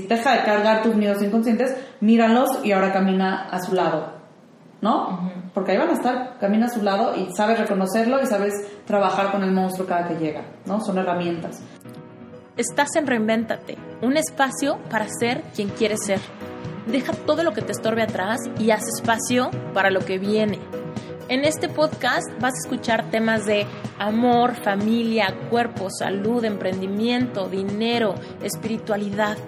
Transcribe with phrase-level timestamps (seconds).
[0.00, 4.12] deja de cargar tus miedos inconscientes, míralos y ahora camina a su lado,
[4.80, 5.30] ¿no?
[5.54, 8.54] Porque ahí van a estar, camina a su lado y sabes reconocerlo y sabes
[8.86, 10.80] trabajar con el monstruo cada que llega, ¿no?
[10.80, 11.62] Son herramientas.
[12.56, 16.18] Estás en Reinvéntate, un espacio para ser quien quieres ser.
[16.86, 20.58] Deja todo lo que te estorbe atrás y haz espacio para lo que viene.
[21.28, 23.64] En este podcast vas a escuchar temas de
[23.98, 29.38] amor, familia, cuerpo, salud, emprendimiento, dinero, espiritualidad,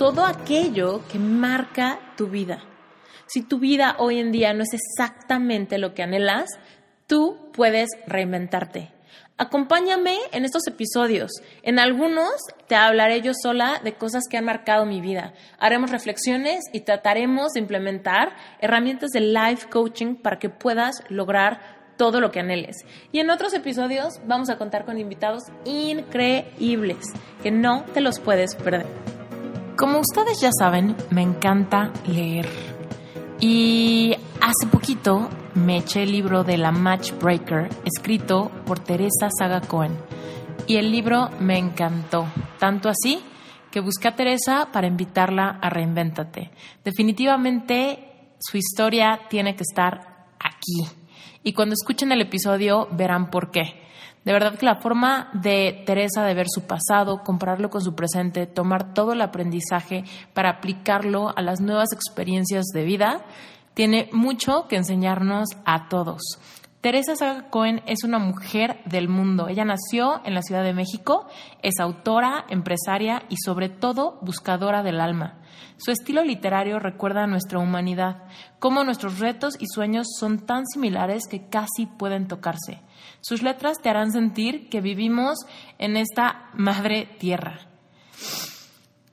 [0.00, 2.62] todo aquello que marca tu vida.
[3.26, 6.48] Si tu vida hoy en día no es exactamente lo que anhelas,
[7.06, 8.92] tú puedes reinventarte.
[9.36, 11.30] Acompáñame en estos episodios.
[11.62, 12.30] En algunos
[12.66, 15.34] te hablaré yo sola de cosas que han marcado mi vida.
[15.58, 21.60] Haremos reflexiones y trataremos de implementar herramientas de life coaching para que puedas lograr
[21.98, 22.86] todo lo que anheles.
[23.12, 27.04] Y en otros episodios vamos a contar con invitados increíbles
[27.42, 29.19] que no te los puedes perder.
[29.80, 32.46] Como ustedes ya saben, me encanta leer.
[33.40, 39.96] Y hace poquito me eché el libro de la Matchbreaker, escrito por Teresa Saga Cohen.
[40.66, 42.26] Y el libro me encantó,
[42.58, 43.22] tanto así
[43.70, 46.50] que busqué a Teresa para invitarla a Reinvéntate.
[46.84, 50.94] Definitivamente su historia tiene que estar aquí.
[51.42, 53.80] Y cuando escuchen el episodio verán por qué.
[54.24, 58.46] De verdad que la forma de Teresa de ver su pasado, compararlo con su presente,
[58.46, 60.04] tomar todo el aprendizaje
[60.34, 63.24] para aplicarlo a las nuevas experiencias de vida,
[63.72, 66.20] tiene mucho que enseñarnos a todos.
[66.82, 69.48] Teresa Saga Cohen es una mujer del mundo.
[69.48, 71.26] Ella nació en la Ciudad de México,
[71.62, 75.38] es autora, empresaria y sobre todo buscadora del alma.
[75.76, 78.24] Su estilo literario recuerda a nuestra humanidad,
[78.58, 82.80] cómo nuestros retos y sueños son tan similares que casi pueden tocarse.
[83.20, 85.38] Sus letras te harán sentir que vivimos
[85.78, 87.60] en esta madre tierra.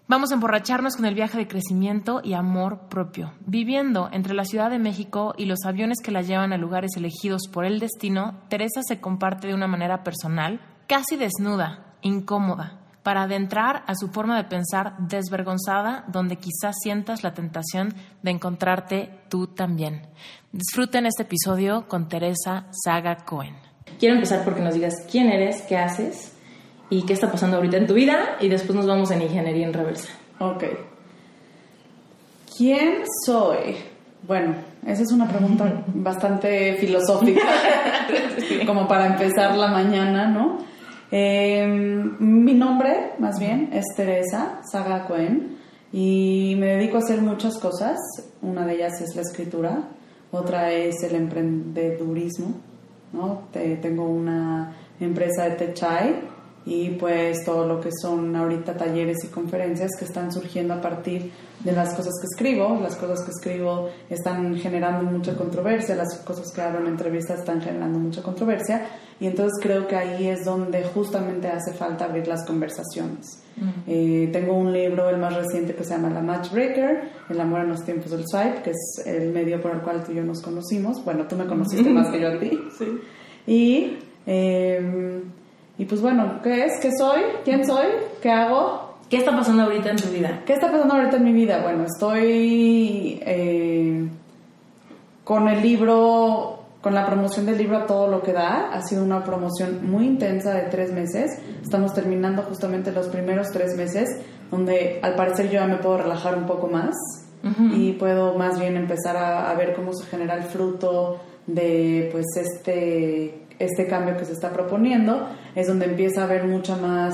[0.10, 3.34] Vamos a emborracharnos con el viaje de crecimiento y amor propio.
[3.46, 7.50] Viviendo entre la Ciudad de México y los aviones que la llevan a lugares elegidos
[7.52, 13.84] por el destino, Teresa se comparte de una manera personal, casi desnuda, incómoda, para adentrar
[13.86, 17.94] a su forma de pensar desvergonzada, donde quizás sientas la tentación
[18.24, 20.08] de encontrarte tú también.
[20.54, 23.67] Disfruten este episodio con Teresa Saga Cohen.
[24.00, 26.34] Quiero empezar porque nos digas quién eres, qué haces
[26.90, 29.74] y qué está pasando ahorita en tu vida y después nos vamos en ingeniería en
[29.74, 30.10] reversa.
[30.40, 30.64] Ok.
[32.58, 33.76] ¿Quién soy?
[34.28, 34.56] Bueno,
[34.86, 37.42] esa es una pregunta bastante filosófica,
[38.66, 40.58] como para empezar la mañana, ¿no?
[41.10, 45.58] Em, mi nombre, más bien, es Teresa Saga Cohen
[45.94, 47.98] y me dedico a hacer muchas cosas.
[48.42, 49.90] Una de ellas es la escritura,
[50.32, 52.56] otra es el emprendedurismo,
[53.14, 53.44] ¿no?
[53.52, 56.37] tengo una empresa de Techai
[56.68, 61.32] y pues todo lo que son ahorita talleres y conferencias que están surgiendo a partir
[61.64, 62.78] de las cosas que escribo.
[62.82, 67.62] Las cosas que escribo están generando mucha controversia, las cosas que hablo en entrevistas están
[67.62, 68.86] generando mucha controversia
[69.18, 73.42] y entonces creo que ahí es donde justamente hace falta abrir las conversaciones.
[73.88, 77.70] Eh, tengo un libro, el más reciente, que se llama La Matchbreaker, El amor en
[77.70, 80.42] los tiempos del swipe, que es el medio por el cual tú y yo nos
[80.42, 81.04] conocimos.
[81.06, 82.60] Bueno, tú me conociste más que yo a ti.
[82.78, 83.00] Sí.
[83.48, 84.00] Y...
[84.30, 85.22] Eh,
[85.78, 86.80] y pues bueno, ¿qué es?
[86.82, 87.22] ¿Qué soy?
[87.44, 87.86] ¿Quién soy?
[88.22, 88.96] ¿Qué hago?
[89.10, 90.42] ¿Qué está pasando ahorita en tu vida?
[90.46, 91.62] ¿Qué está pasando ahorita en mi vida?
[91.62, 94.10] Bueno, estoy eh,
[95.24, 98.72] con el libro, con la promoción del libro a todo lo que da.
[98.74, 101.40] Ha sido una promoción muy intensa de tres meses.
[101.62, 104.10] Estamos terminando justamente los primeros tres meses,
[104.50, 106.96] donde al parecer yo ya me puedo relajar un poco más
[107.72, 112.26] y puedo más bien empezar a, a ver cómo se genera el fruto de pues
[112.36, 117.14] este este cambio que se está proponiendo, es donde empieza a haber mucha más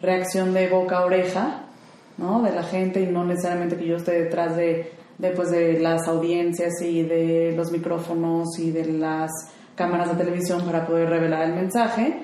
[0.00, 1.62] reacción de boca a oreja,
[2.18, 2.42] ¿no?
[2.42, 6.06] De la gente y no necesariamente que yo esté detrás de, de, pues, de las
[6.08, 9.30] audiencias y de los micrófonos y de las
[9.74, 12.22] cámaras de televisión para poder revelar el mensaje.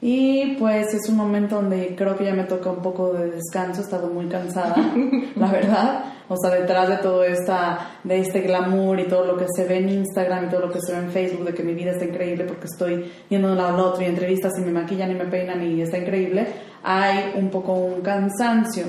[0.00, 3.80] Y pues es un momento donde creo que ya me toca un poco de descanso,
[3.80, 4.74] he estado muy cansada,
[5.36, 6.04] la verdad.
[6.28, 9.78] O sea, detrás de todo esta, de este glamour y todo lo que se ve
[9.78, 12.04] en Instagram y todo lo que se ve en Facebook, de que mi vida está
[12.04, 15.14] increíble porque estoy yendo de un lado al otro y entrevistas y me maquillan y
[15.14, 16.46] me peinan y está increíble,
[16.82, 18.84] hay un poco un cansancio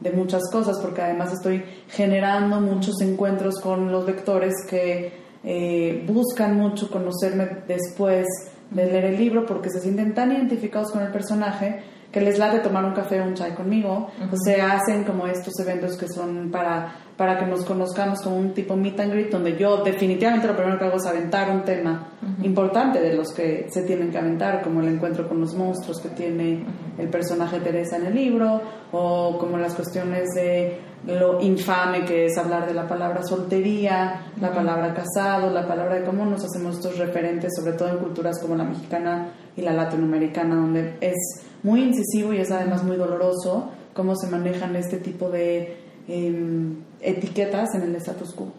[0.00, 5.12] de muchas cosas porque además estoy generando muchos encuentros con los lectores que
[5.44, 8.26] eh, buscan mucho conocerme después
[8.70, 12.58] de leer el libro porque se sienten tan identificados con el personaje que les late
[12.58, 14.08] tomar un café o un chai conmigo.
[14.28, 18.52] pues se hacen como estos eventos que son para, para que nos conozcamos como un
[18.52, 22.08] tipo meet and greet, donde yo definitivamente lo primero que hago es aventar un tema
[22.42, 26.08] importante de los que se tienen que aventar, como el encuentro con los monstruos que
[26.10, 26.64] tiene
[26.98, 28.60] el personaje Teresa en el libro,
[28.92, 34.52] o como las cuestiones de lo infame que es hablar de la palabra soltería, la
[34.52, 38.54] palabra casado, la palabra de cómo nos hacemos estos referentes, sobre todo en culturas como
[38.54, 41.16] la mexicana y la latinoamericana, donde es
[41.62, 45.76] muy incisivo y es además muy doloroso cómo se manejan este tipo de
[46.08, 48.52] em, etiquetas en el status quo.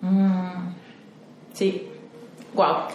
[0.00, 0.74] Mm.
[1.52, 1.88] Sí,
[2.54, 2.88] wow.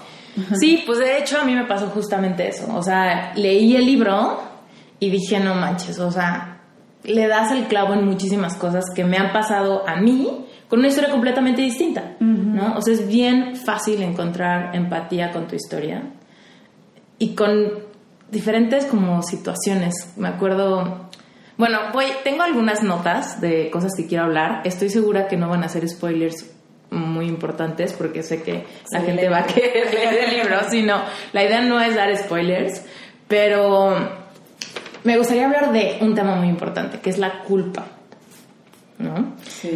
[0.58, 2.74] Sí, pues de hecho a mí me pasó justamente eso.
[2.76, 4.40] O sea, leí el libro
[5.00, 6.62] y dije, no manches, o sea,
[7.04, 10.88] le das el clavo en muchísimas cosas que me han pasado a mí con una
[10.88, 12.78] historia completamente distinta, ¿no?
[12.78, 16.04] O sea, es bien fácil encontrar empatía con tu historia
[17.18, 17.91] y con
[18.32, 20.14] diferentes como situaciones.
[20.16, 21.10] Me acuerdo,
[21.58, 24.62] bueno, voy, tengo algunas notas de cosas que quiero hablar.
[24.64, 26.50] Estoy segura que no van a ser spoilers
[26.90, 31.02] muy importantes porque sé que la gente va a querer leer el libro, sino
[31.34, 32.84] la idea no es dar spoilers,
[33.28, 33.96] pero
[35.04, 37.86] me gustaría hablar de un tema muy importante, que es la culpa.
[39.00, 39.36] ¿no?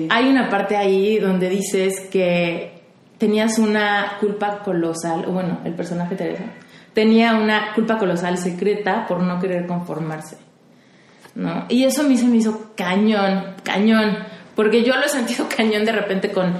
[0.09, 2.81] Hay una parte ahí donde dices que
[3.17, 6.43] tenías una culpa colosal, o bueno, el personaje Teresa
[6.95, 10.37] tenía una culpa colosal secreta por no querer conformarse.
[11.35, 11.65] ¿no?
[11.67, 14.17] Y eso a mí se me hizo cañón, cañón,
[14.55, 16.53] porque yo lo he sentido cañón de repente con,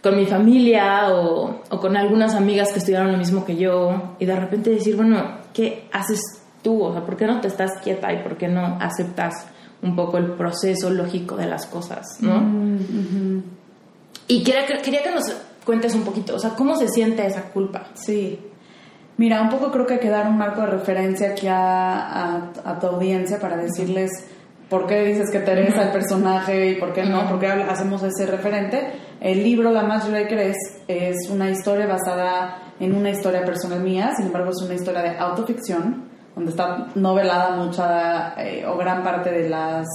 [0.00, 4.24] con mi familia o, o con algunas amigas que estudiaron lo mismo que yo, y
[4.24, 6.20] de repente decir, bueno, ¿qué haces
[6.62, 6.84] tú?
[6.84, 9.46] O sea, ¿por qué no te estás quieta y por qué no aceptas
[9.82, 12.40] un poco el proceso lógico de las cosas, ¿no?
[12.40, 13.42] Mm,
[14.28, 15.24] y quería, quería que nos
[15.64, 17.88] cuentes un poquito, o sea, ¿cómo se siente esa culpa?
[17.94, 18.38] Sí.
[19.16, 22.78] Mira, un poco creo que hay que dar un marco de referencia aquí a, a,
[22.80, 24.10] tu audiencia para decirles
[24.68, 28.26] por qué dices que Teresa el personaje y por qué no, por qué hacemos ese
[28.26, 28.92] referente.
[29.20, 30.54] El libro La Más Breaker
[30.88, 35.18] es una historia basada en una historia personal mía, sin embargo es una historia de
[35.18, 39.86] autoficción donde está novelada mucha eh, o gran parte de las,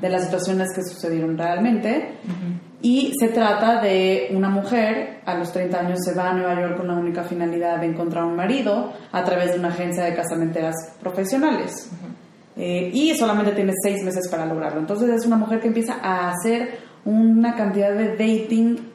[0.00, 2.18] de las situaciones que sucedieron realmente.
[2.80, 6.76] Y se trata de una mujer, a los 30 años se va a Nueva York
[6.76, 10.74] con la única finalidad de encontrar un marido a través de una agencia de casamenteras
[11.00, 11.90] profesionales.
[12.56, 14.80] Eh, y solamente tiene seis meses para lograrlo.
[14.80, 18.87] Entonces es una mujer que empieza a hacer una cantidad de dating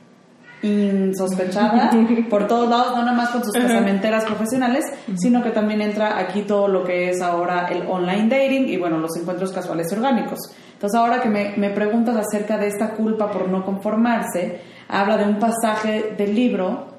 [0.64, 1.92] insospechada
[2.30, 6.42] por todos lados, no nada más con sus casamenteras profesionales, sino que también entra aquí
[6.42, 10.40] todo lo que es ahora el online dating y bueno, los encuentros casuales y orgánicos.
[10.74, 15.26] Entonces ahora que me, me preguntas acerca de esta culpa por no conformarse, habla de
[15.26, 16.94] un pasaje del libro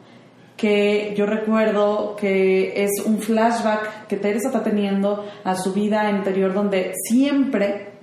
[0.56, 6.54] que yo recuerdo que es un flashback que Teresa está teniendo a su vida interior
[6.54, 7.94] donde siempre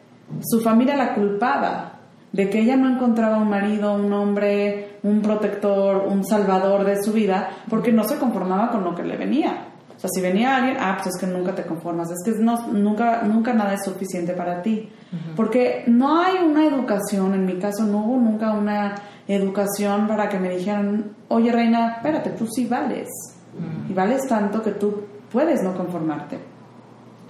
[0.42, 2.00] su familia la culpaba
[2.32, 7.12] de que ella no encontraba un marido, un hombre, un protector, un salvador de su
[7.12, 9.68] vida, porque no se conformaba con lo que le venía.
[9.96, 12.68] O sea, si venía alguien, ah, pues es que nunca te conformas, es que no,
[12.70, 14.90] nunca, nunca nada es suficiente para ti.
[15.36, 18.96] Porque no hay una educación, en mi caso no hubo nunca una
[19.28, 23.10] educación para que me dijeran, oye reina, espérate, tú sí vales.
[23.90, 26.40] Y vales tanto que tú puedes no conformarte.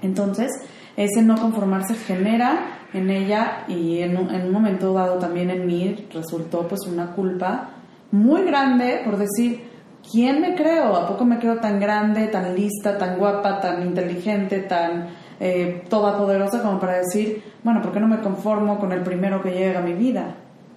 [0.01, 0.51] Entonces,
[0.95, 6.67] ese no conformarse genera en ella y en un, momento dado también en mí resultó
[6.67, 7.69] pues una culpa
[8.11, 9.63] muy grande por decir,
[10.11, 10.95] ¿quién me creo?
[10.95, 15.09] ¿A poco me creo tan grande, tan lista, tan guapa, tan inteligente, tan
[15.39, 19.51] eh, todopoderosa como para decir, bueno, ¿por qué no me conformo con el primero que
[19.51, 20.35] llega a mi vida?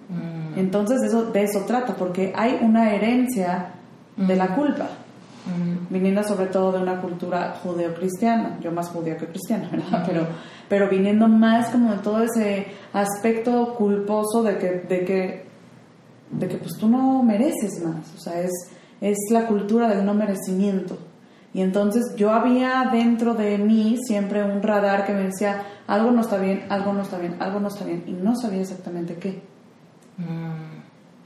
[0.09, 0.57] Mm.
[0.59, 3.73] Entonces eso, de eso trata, porque hay una herencia
[4.15, 4.87] de la culpa
[5.89, 10.03] viniendo sobre todo de una cultura judeocristiana, yo más judeo que cristiana, ¿verdad?
[10.05, 10.27] Pero,
[10.67, 15.45] pero viniendo más como de todo ese aspecto culposo de que, de que,
[16.31, 18.51] de que pues tú no mereces más, o sea, es,
[19.01, 20.97] es la cultura del no merecimiento.
[21.53, 26.21] Y entonces yo había dentro de mí siempre un radar que me decía, algo no
[26.21, 29.41] está bien, algo no está bien, algo no está bien, y no sabía exactamente qué.
[30.17, 30.74] Mm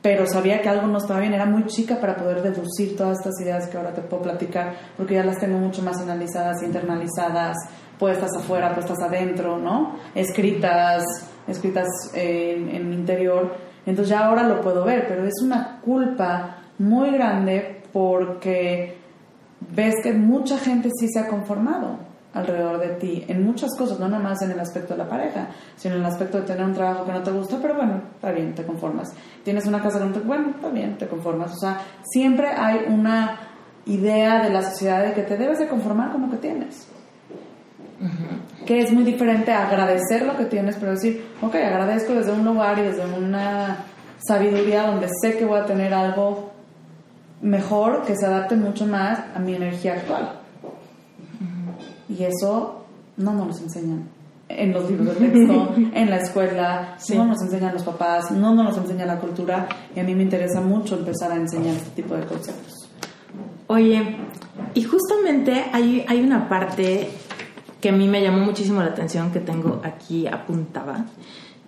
[0.01, 3.39] pero sabía que algo no estaba bien, era muy chica para poder deducir todas estas
[3.41, 7.57] ideas que ahora te puedo platicar, porque ya las tengo mucho más analizadas, internalizadas,
[7.97, 9.95] puestas afuera, puestas adentro, ¿no?
[10.15, 11.03] Escritas,
[11.47, 13.55] escritas en, en mi interior.
[13.85, 18.97] Entonces ya ahora lo puedo ver, pero es una culpa muy grande porque
[19.75, 24.07] ves que mucha gente sí se ha conformado alrededor de ti en muchas cosas, no
[24.07, 26.73] nada más en el aspecto de la pareja, sino en el aspecto de tener un
[26.73, 29.09] trabajo que no te gusta, pero bueno, está bien, te conformas.
[29.43, 31.53] Tienes una casa que no te bueno, está bien, te conformas.
[31.53, 33.39] O sea, siempre hay una
[33.85, 36.87] idea de la sociedad de que te debes de conformar con lo que tienes.
[38.65, 42.45] Que es muy diferente a agradecer lo que tienes, pero decir, ok, agradezco desde un
[42.45, 43.85] lugar y desde una
[44.19, 46.51] sabiduría donde sé que voy a tener algo
[47.41, 50.38] mejor que se adapte mucho más a mi energía actual.
[52.09, 52.85] Y eso
[53.17, 54.09] no nos lo enseñan
[54.49, 58.75] en los libros de texto, en la escuela, no nos enseñan los papás, no nos
[58.77, 62.25] enseña la cultura y a mí me interesa mucho empezar a enseñar este tipo de
[62.25, 62.89] conceptos.
[63.67, 64.17] Oye,
[64.73, 67.09] y justamente hay, hay una parte
[67.79, 71.05] que a mí me llamó muchísimo la atención que tengo aquí apuntada,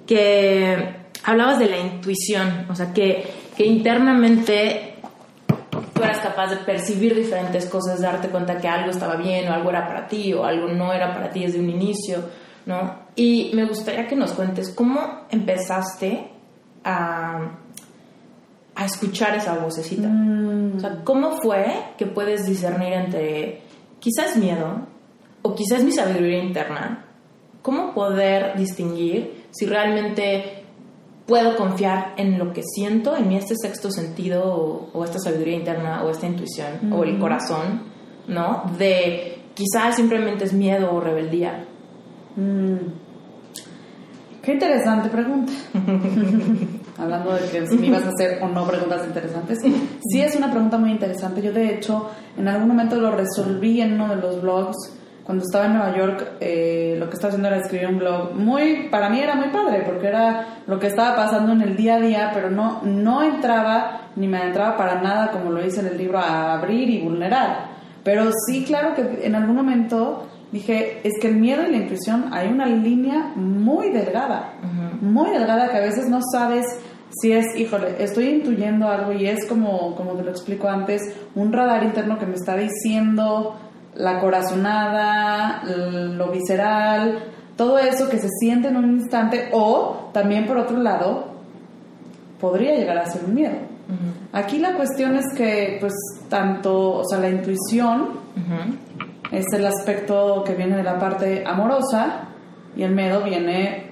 [0.08, 4.91] que hablabas de la intuición, o sea, que, que internamente
[6.02, 9.70] tú eras capaz de percibir diferentes cosas, darte cuenta que algo estaba bien o algo
[9.70, 12.24] era para ti o algo no era para ti desde un inicio,
[12.66, 13.02] ¿no?
[13.16, 16.32] Y me gustaría que nos cuentes cómo empezaste
[16.84, 17.52] a,
[18.74, 20.08] a escuchar esa vocecita.
[20.08, 20.78] Mm.
[20.78, 21.66] O sea, ¿cómo fue
[21.98, 23.62] que puedes discernir entre
[24.00, 24.88] quizás miedo
[25.44, 27.06] o quizás mi sabiduría interna?
[27.62, 30.61] ¿Cómo poder distinguir si realmente
[31.32, 36.04] puedo confiar en lo que siento, en mi este sexto sentido o, esta sabiduría interna
[36.04, 37.84] o esta intuición o el corazón,
[38.28, 38.64] ¿no?
[38.78, 41.64] De quizás simplemente es miedo o rebeldía.
[42.36, 42.76] Mm.
[44.42, 45.54] Qué interesante pregunta.
[46.98, 49.60] Hablando de que si me ibas a hacer o no preguntas interesantes.
[49.62, 51.42] Sí, es una pregunta muy interesante.
[51.42, 54.76] Yo, de hecho, en algún momento lo resolví en uno de los blogs
[55.24, 58.34] cuando estaba en Nueva York, eh, lo que estaba haciendo era escribir un blog.
[58.34, 61.96] Muy, para mí era muy padre, porque era lo que estaba pasando en el día
[61.96, 65.88] a día, pero no, no entraba ni me entraba para nada, como lo dice en
[65.88, 67.72] el libro, a abrir y vulnerar.
[68.04, 72.26] Pero sí, claro que en algún momento dije, es que el miedo y la intuición
[72.32, 74.54] hay una línea muy delgada,
[75.02, 76.66] muy delgada que a veces no sabes
[77.20, 81.02] si es, híjole, estoy intuyendo algo y es como, como te lo explico antes,
[81.36, 83.56] un radar interno que me está diciendo
[83.96, 87.24] la corazonada, lo visceral,
[87.56, 91.32] todo eso que se siente en un instante o también por otro lado
[92.40, 93.56] podría llegar a ser un miedo.
[94.32, 95.94] Aquí la cuestión es que pues
[96.30, 98.22] tanto, o sea, la intuición
[99.32, 102.30] es el aspecto que viene de la parte amorosa
[102.76, 103.92] y el miedo viene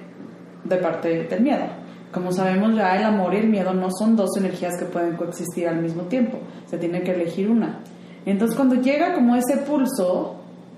[0.64, 1.64] de parte del miedo.
[2.12, 5.68] Como sabemos ya el amor y el miedo no son dos energías que pueden coexistir
[5.68, 7.78] al mismo tiempo, se tiene que elegir una.
[8.26, 10.36] Entonces cuando llega como ese pulso,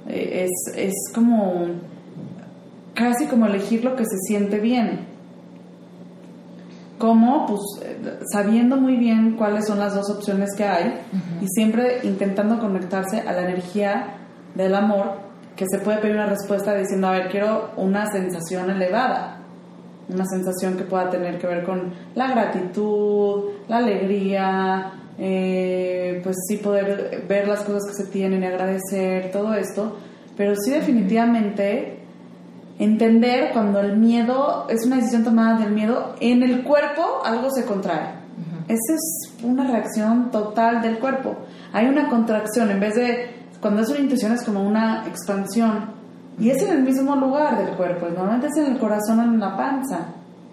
[0.09, 1.67] eh, es, es como
[2.95, 5.07] casi como elegir lo que se siente bien.
[6.99, 7.61] Como, pues,
[8.33, 11.01] sabiendo muy bien cuáles son las dos opciones que hay
[11.41, 14.19] y siempre intentando conectarse a la energía
[14.55, 15.15] del amor,
[15.57, 19.39] que se puede pedir una respuesta diciendo, a ver, quiero una sensación elevada,
[20.09, 26.57] una sensación que pueda tener que ver con la gratitud, la alegría, eh, pues sí
[26.57, 29.99] poder ver las cosas que se tienen y agradecer, todo esto,
[30.37, 31.99] pero sí definitivamente
[32.79, 37.65] entender cuando el miedo es una decisión tomada del miedo, en el cuerpo algo se
[37.65, 38.23] contrae.
[38.69, 41.37] Esa es una reacción total del cuerpo.
[41.73, 45.91] Hay una contracción, en vez de, cuando es una intuición es como una expansión,
[46.39, 49.39] y es en el mismo lugar del cuerpo, normalmente es en el corazón o en
[49.39, 50.07] la panza.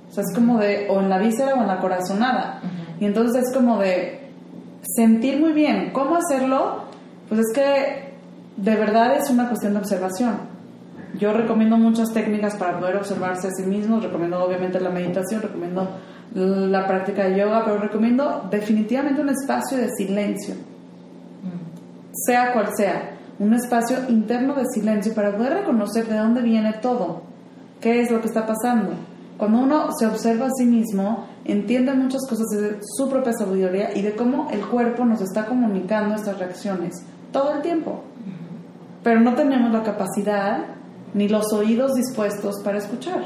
[0.09, 2.61] O sea, es como de, o en la víscera o en la corazonada.
[2.99, 4.28] Y entonces es como de,
[4.81, 5.91] sentir muy bien.
[5.93, 6.83] ¿Cómo hacerlo?
[7.27, 8.13] Pues es que
[8.57, 10.37] de verdad es una cuestión de observación.
[11.17, 13.99] Yo recomiendo muchas técnicas para poder observarse a sí mismo.
[13.99, 15.87] Recomiendo obviamente la meditación, recomiendo
[16.33, 20.55] la práctica de yoga, pero recomiendo definitivamente un espacio de silencio,
[22.11, 27.23] sea cual sea, un espacio interno de silencio para poder reconocer de dónde viene todo,
[27.81, 28.91] qué es lo que está pasando.
[29.39, 34.01] Cuando uno se observa a sí mismo, entiende muchas cosas de su propia sabiduría y
[34.01, 38.03] de cómo el cuerpo nos está comunicando estas reacciones todo el tiempo.
[39.01, 40.65] Pero no tenemos la capacidad
[41.13, 43.21] ni los oídos dispuestos para escuchar.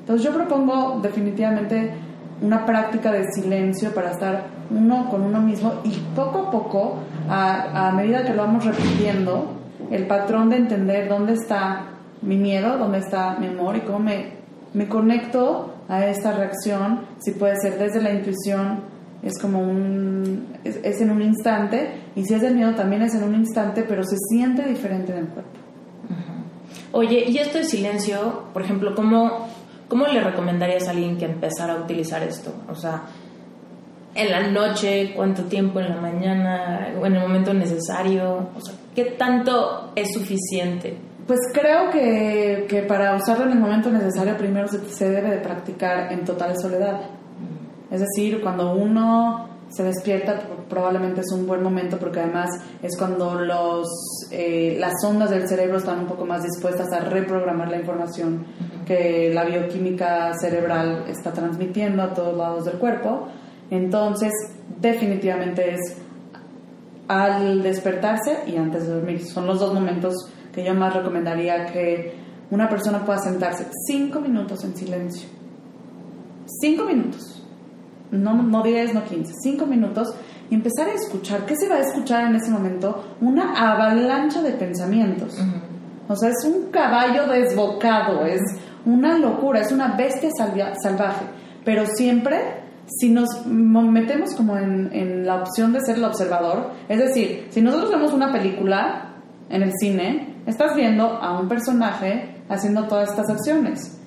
[0.00, 1.92] Entonces yo propongo definitivamente
[2.40, 6.94] una práctica de silencio para estar uno con uno mismo y poco a poco,
[7.28, 9.58] a, a medida que lo vamos repitiendo,
[9.90, 11.88] el patrón de entender dónde está
[12.22, 14.41] mi miedo, dónde está mi amor y cómo me
[14.74, 18.80] me conecto a esta reacción, si puede ser desde la intuición,
[19.22, 23.22] es como un, es, en un instante, y si es del miedo también es en
[23.22, 25.50] un instante, pero se siente diferente en el cuerpo.
[26.92, 29.48] Oye, y esto de silencio, por ejemplo, ¿cómo,
[29.88, 32.52] ¿cómo le recomendarías a alguien que empezara a utilizar esto?
[32.68, 33.04] O sea,
[34.14, 38.74] en la noche, cuánto tiempo, en la mañana, o en el momento necesario, o sea,
[38.94, 40.96] ¿qué tanto es suficiente?
[41.26, 46.12] Pues creo que, que, para usarlo en el momento necesario primero se, debe de practicar
[46.12, 47.00] en total soledad.
[47.90, 50.38] Es decir, cuando uno se despierta
[50.68, 52.50] probablemente es un buen momento porque además
[52.82, 53.86] es cuando los,
[54.30, 58.44] eh, las ondas del cerebro están un poco más dispuestas a reprogramar la información
[58.86, 63.28] que la bioquímica cerebral está transmitiendo a todos lados del cuerpo.
[63.70, 64.32] Entonces,
[64.80, 65.80] definitivamente es
[67.08, 69.24] al despertarse y antes de dormir.
[69.24, 70.14] Son los dos momentos
[70.52, 72.14] que yo más recomendaría que
[72.50, 75.28] una persona pueda sentarse cinco minutos en silencio.
[76.60, 77.42] Cinco minutos.
[78.10, 79.32] No, no 10, no 15.
[79.42, 80.14] Cinco minutos
[80.50, 81.46] y empezar a escuchar.
[81.46, 83.16] ¿Qué se va a escuchar en ese momento?
[83.22, 85.38] Una avalancha de pensamientos.
[86.08, 88.42] O sea, es un caballo desbocado, es
[88.84, 91.24] una locura, es una bestia salvaje.
[91.64, 92.38] Pero siempre,
[92.86, 97.62] si nos metemos como en, en la opción de ser el observador, es decir, si
[97.62, 99.14] nosotros vemos una película
[99.48, 103.98] en el cine, estás viendo a un personaje haciendo todas estas acciones.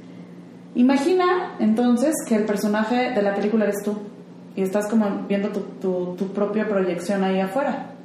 [0.76, 3.98] Imagina entonces que el personaje de la película eres tú
[4.56, 7.96] y estás como viendo tu, tu, tu propia proyección ahí afuera.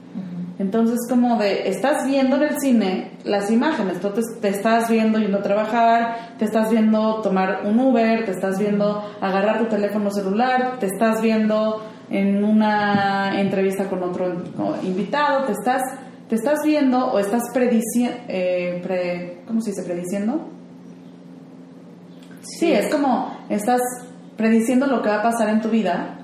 [0.61, 5.39] Entonces, como de, estás viendo en el cine las imágenes, tú te, estás viendo yendo
[5.39, 10.79] a trabajar, te estás viendo tomar un Uber, te estás viendo agarrar tu teléfono celular,
[10.79, 14.35] te estás viendo en una entrevista con otro
[14.83, 15.81] invitado, te estás,
[16.31, 19.83] te estás viendo o estás prediciendo, eh, pre, ¿cómo se dice?
[19.83, 20.49] Prediciendo.
[22.43, 23.81] sí, es como estás
[24.37, 26.19] prediciendo lo que va a pasar en tu vida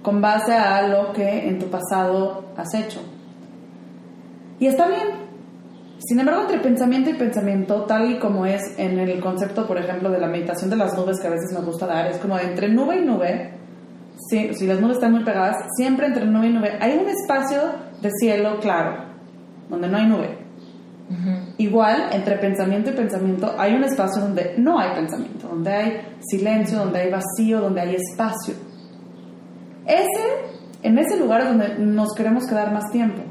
[0.00, 3.00] con base a lo que en tu pasado has hecho.
[4.60, 5.26] Y está bien.
[5.98, 10.08] Sin embargo, entre pensamiento y pensamiento, tal y como es en el concepto, por ejemplo,
[10.08, 12.68] de la meditación de las nubes que a veces me gusta dar, es como entre
[12.68, 13.54] nube y nube,
[14.30, 17.60] si, si las nubes están muy pegadas, siempre entre nube y nube hay un espacio
[18.00, 19.05] de cielo claro,
[19.68, 20.46] donde no hay nube.
[21.58, 26.78] Igual, entre pensamiento y pensamiento, hay un espacio donde no hay pensamiento, donde hay silencio,
[26.78, 28.54] donde hay vacío, donde hay espacio.
[29.86, 30.24] Ese,
[30.82, 33.22] en ese lugar es donde nos queremos quedar más tiempo.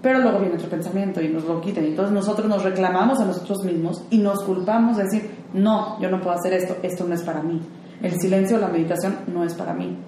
[0.00, 1.84] Pero luego viene otro pensamiento y nos lo quitan.
[1.84, 6.08] Y entonces nosotros nos reclamamos a nosotros mismos y nos culpamos de decir, no, yo
[6.08, 7.60] no puedo hacer esto, esto no es para mí.
[8.00, 9.98] El silencio o la meditación no es para mí.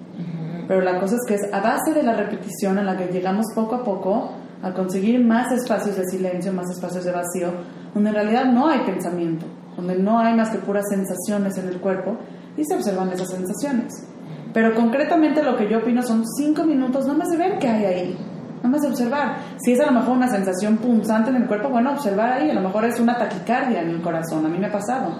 [0.68, 3.46] Pero la cosa es que es a base de la repetición en la que llegamos
[3.56, 4.30] poco a poco
[4.62, 7.52] a conseguir más espacios de silencio, más espacios de vacío,
[7.94, 11.80] donde en realidad no hay pensamiento, donde no hay más que puras sensaciones en el
[11.80, 12.18] cuerpo
[12.56, 14.06] y se observan esas sensaciones.
[14.52, 17.84] Pero concretamente lo que yo opino son cinco minutos no más de ver qué hay
[17.84, 18.18] ahí
[18.62, 19.36] Nada más observar.
[19.56, 22.50] Si es a lo mejor una sensación punzante en el cuerpo, bueno, observar ahí.
[22.50, 24.44] A lo mejor es una taquicardia en el corazón.
[24.44, 25.14] A mí me ha pasado.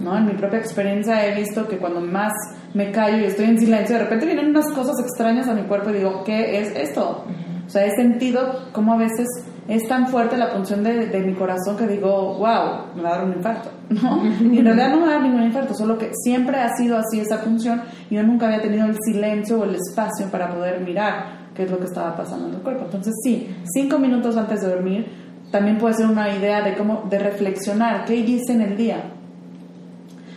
[0.00, 0.18] ¿no?
[0.18, 2.32] En mi propia experiencia he visto que cuando más
[2.74, 5.88] me callo y estoy en silencio, de repente vienen unas cosas extrañas a mi cuerpo
[5.90, 7.24] y digo, ¿qué es esto?
[7.66, 9.26] O sea, he sentido como a veces
[9.68, 13.16] es tan fuerte la punción de, de, mi corazón que digo, wow, me va a
[13.16, 14.22] dar un infarto, ¿no?
[14.24, 16.98] Y en realidad no me va a dar ningún infarto, solo que siempre ha sido
[16.98, 20.80] así esa punción y yo nunca había tenido el silencio o el espacio para poder
[20.80, 22.84] mirar qué es lo que estaba pasando en el cuerpo.
[22.84, 25.06] Entonces, sí, cinco minutos antes de dormir
[25.50, 29.04] también puede ser una idea de cómo, de reflexionar, qué hice en el día,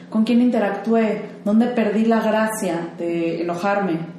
[0.10, 4.17] con quién interactué, dónde perdí la gracia de enojarme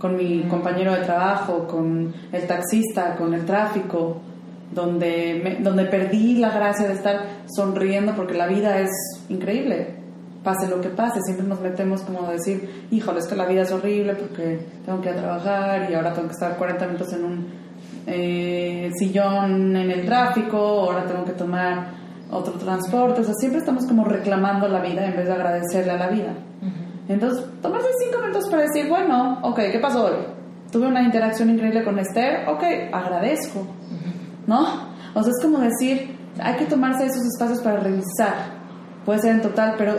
[0.00, 4.16] con mi compañero de trabajo, con el taxista, con el tráfico,
[4.72, 7.20] donde, donde perdí la gracia de estar
[7.54, 8.90] sonriendo porque la vida es
[9.28, 10.00] increíble.
[10.42, 13.62] Pase lo que pase, siempre nos metemos como a decir, híjole, es que la vida
[13.62, 17.12] es horrible porque tengo que ir a trabajar y ahora tengo que estar 40 minutos
[17.12, 17.46] en un
[18.06, 21.88] eh, sillón en el tráfico, ahora tengo que tomar
[22.30, 25.96] otro transporte, o sea, siempre estamos como reclamando la vida en vez de agradecerle a
[25.96, 26.32] la vida.
[27.10, 30.16] Entonces, tomarse cinco minutos para decir, bueno, ok, ¿qué pasó hoy?
[30.70, 33.66] Tuve una interacción increíble con Esther, ok, agradezco,
[34.46, 34.60] ¿no?
[35.14, 38.60] O sea, es como decir, hay que tomarse esos espacios para revisar.
[39.04, 39.94] Puede ser en total, pero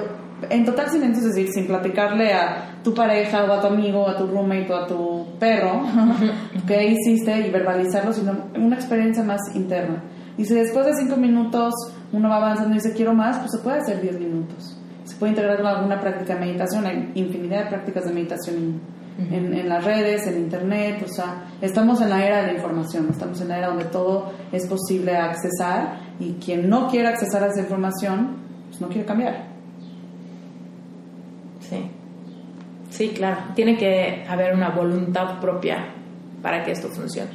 [0.50, 4.16] en total silencio, es decir, sin platicarle a tu pareja o a tu amigo, a
[4.16, 5.82] tu roommate o a tu perro
[6.66, 10.02] qué hiciste y verbalizarlo, sino una experiencia más interna.
[10.38, 11.74] Y si después de cinco minutos
[12.14, 14.81] uno va avanzando y dice quiero más, pues se puede hacer diez minutos.
[15.22, 18.82] Puede integrar en alguna práctica de meditación, hay infinidad de prácticas de meditación
[19.20, 23.08] en, en, las redes, en internet, o sea, estamos en la era de la información,
[23.08, 27.50] estamos en la era donde todo es posible accesar y quien no quiere accesar a
[27.50, 28.36] esa información,
[28.70, 29.46] pues no quiere cambiar.
[31.70, 31.92] Sí.
[32.90, 33.42] Sí, claro.
[33.54, 35.86] Tiene que haber una voluntad propia
[36.42, 37.30] para que esto funcione.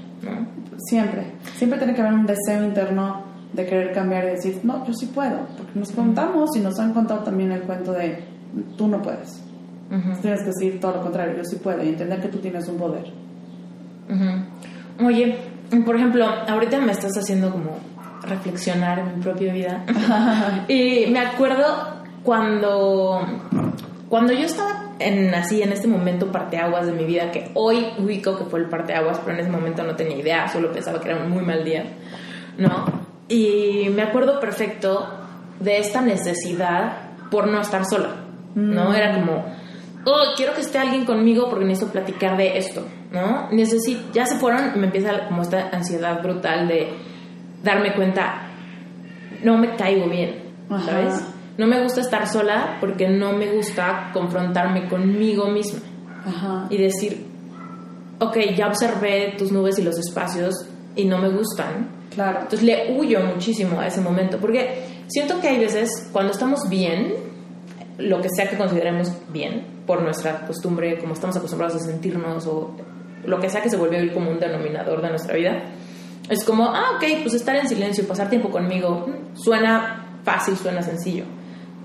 [0.89, 1.35] Siempre.
[1.55, 3.26] Siempre tiene que haber un deseo interno
[3.57, 5.39] de querer cambiar y decir, no, yo sí puedo.
[5.57, 8.23] Porque nos contamos y nos han contado también el cuento de,
[8.77, 9.43] tú no puedes.
[10.21, 12.77] Tienes que decir todo lo contrario, yo sí puedo y entender que tú tienes un
[12.77, 13.05] poder.
[15.05, 15.39] Oye,
[15.85, 17.79] por ejemplo, ahorita me estás haciendo como
[18.23, 19.85] reflexionar en mi propia vida.
[20.69, 21.65] y me acuerdo
[22.25, 23.21] cuando
[24.09, 28.39] cuando yo estaba en así, en este momento parteaguas de mi vida, que hoy ubico
[28.39, 31.23] que fue el parteaguas, pero en ese momento no tenía idea, solo pensaba que era
[31.23, 31.85] un muy mal día,
[32.57, 33.06] ¿no?
[33.29, 35.07] Y me acuerdo perfecto
[35.61, 38.95] de esta necesidad por no estar sola, ¿no?
[38.95, 39.45] Era como,
[40.05, 43.51] oh, quiero que esté alguien conmigo porque necesito platicar de esto, ¿no?
[43.51, 46.93] Necesito, ya se fueron, me empieza como esta ansiedad brutal de
[47.65, 48.49] darme cuenta,
[49.43, 50.43] no me caigo bien,
[50.85, 51.23] ¿sabes?
[51.59, 55.81] No me gusta estar sola porque no me gusta confrontarme conmigo misma
[56.71, 57.27] y decir,
[58.21, 60.55] ok, ya observé tus nubes y los espacios
[60.95, 61.89] y no me gustan.
[62.17, 62.41] Claro.
[62.41, 67.13] Entonces le huyo muchísimo a ese momento porque siento que hay veces cuando estamos bien,
[67.99, 72.75] lo que sea que consideremos bien, por nuestra costumbre, como estamos acostumbrados a sentirnos o
[73.25, 75.63] lo que sea que se vuelve hoy como un denominador de nuestra vida,
[76.31, 81.25] es como, ah, ok, pues estar en silencio, pasar tiempo conmigo, suena fácil, suena sencillo.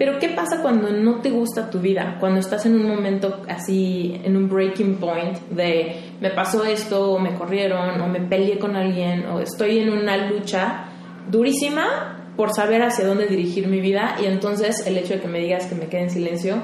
[0.02, 2.18] Pero ¿qué pasa cuando no te gusta tu vida?
[2.20, 7.20] Cuando estás en un momento así, en un breaking point de me pasó esto, o
[7.20, 10.86] me corrieron, o me peleé con alguien, o estoy en una lucha
[11.30, 15.38] durísima por saber hacia dónde dirigir mi vida y entonces el hecho de que me
[15.38, 16.56] digas que me quede en silencio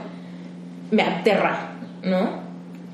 [0.90, 2.42] me aterra, ¿no?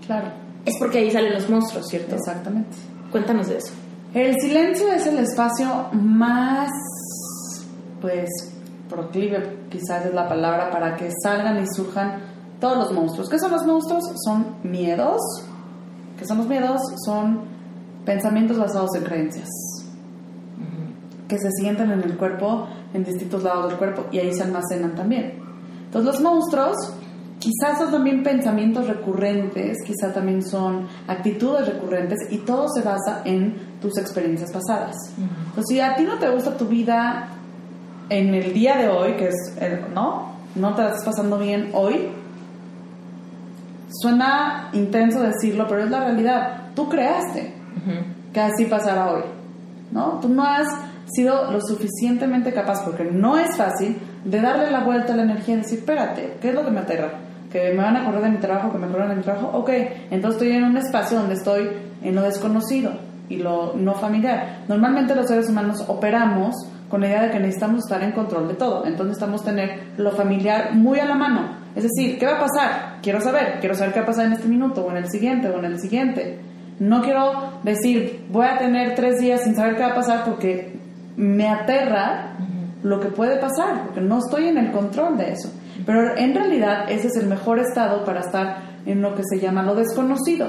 [0.05, 0.27] Claro.
[0.65, 2.15] Es porque ahí salen los monstruos, ¿cierto?
[2.15, 2.75] Exactamente.
[3.13, 3.71] Cuéntanos de eso.
[4.13, 6.69] El silencio es el espacio más,
[8.01, 8.27] pues,
[8.89, 12.19] proclive, quizás es la palabra, para que salgan y surjan
[12.59, 13.29] todos los monstruos.
[13.29, 14.03] ¿Qué son los monstruos?
[14.25, 15.19] Son miedos.
[16.17, 16.81] ¿Qué son los miedos?
[17.05, 17.41] Son
[18.05, 19.49] pensamientos basados en creencias
[21.27, 24.93] que se sienten en el cuerpo, en distintos lados del cuerpo, y ahí se almacenan
[24.93, 25.33] también.
[25.85, 26.75] Entonces los monstruos
[27.39, 33.79] quizás son también pensamientos recurrentes, quizás también son actitudes recurrentes, y todo se basa en
[33.81, 34.95] tus experiencias pasadas.
[35.17, 37.27] Entonces si a ti no te gusta tu vida
[38.13, 40.33] en el día de hoy, que es, el, ¿no?
[40.55, 42.09] No te estás pasando bien hoy,
[43.89, 46.61] suena intenso decirlo, pero es la realidad.
[46.75, 47.53] Tú creaste
[48.31, 49.23] que así pasara hoy,
[49.91, 50.19] ¿no?
[50.21, 50.67] Tú no has
[51.07, 55.55] sido lo suficientemente capaz, porque no es fácil, de darle la vuelta a la energía
[55.55, 57.09] y decir, espérate, ¿qué es lo que me aterra?
[57.51, 59.69] Que me van a correr de mi trabajo, que me corran de mi trabajo, ok,
[60.11, 61.69] entonces estoy en un espacio donde estoy
[62.03, 62.91] en lo desconocido
[63.27, 64.59] y lo no familiar.
[64.67, 66.55] Normalmente los seres humanos operamos
[66.93, 70.11] con la idea de que necesitamos estar en control de todo, entonces necesitamos tener lo
[70.11, 71.57] familiar muy a la mano.
[71.75, 72.99] Es decir, ¿qué va a pasar?
[73.01, 75.49] Quiero saber, quiero saber qué va a pasar en este minuto, o en el siguiente,
[75.49, 76.37] o en el siguiente.
[76.77, 80.77] No quiero decir, voy a tener tres días sin saber qué va a pasar porque
[81.17, 82.35] me aterra
[82.83, 85.51] lo que puede pasar, porque no estoy en el control de eso.
[85.87, 89.63] Pero en realidad ese es el mejor estado para estar en lo que se llama
[89.63, 90.47] lo desconocido,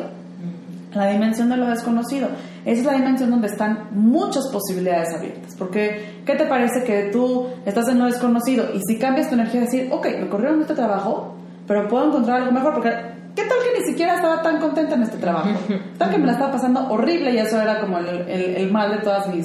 [0.92, 2.28] la dimensión de lo desconocido.
[2.64, 5.54] Esa es la dimensión donde están muchas posibilidades abiertas.
[5.58, 9.60] Porque, ¿qué te parece que tú estás en lo desconocido y si cambias tu energía,
[9.60, 11.34] decir, ok, me corrieron de este trabajo,
[11.66, 12.72] pero puedo encontrar algo mejor?
[12.72, 12.90] Porque,
[13.36, 15.50] ¿qué tal que ni siquiera estaba tan contenta en este trabajo?
[15.98, 18.90] Tal que me la estaba pasando horrible y eso era como el, el, el mal
[18.90, 19.44] de todas mis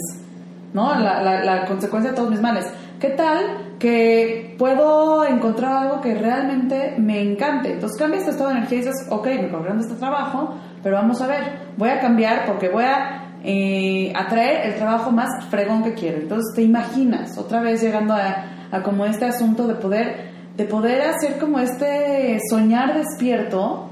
[0.73, 0.93] ¿no?
[0.99, 2.65] La, la, la, consecuencia de todos mis males.
[2.99, 7.73] ¿Qué tal que puedo encontrar algo que realmente me encante?
[7.73, 10.95] Entonces cambias tu estado de energía y dices, ok, me corrieron de este trabajo, pero
[10.95, 11.43] vamos a ver,
[11.77, 16.19] voy a cambiar porque voy a eh, atraer el trabajo más fregón que quiero.
[16.19, 21.01] Entonces te imaginas otra vez llegando a, a como este asunto de poder, de poder
[21.01, 23.89] hacer como este soñar despierto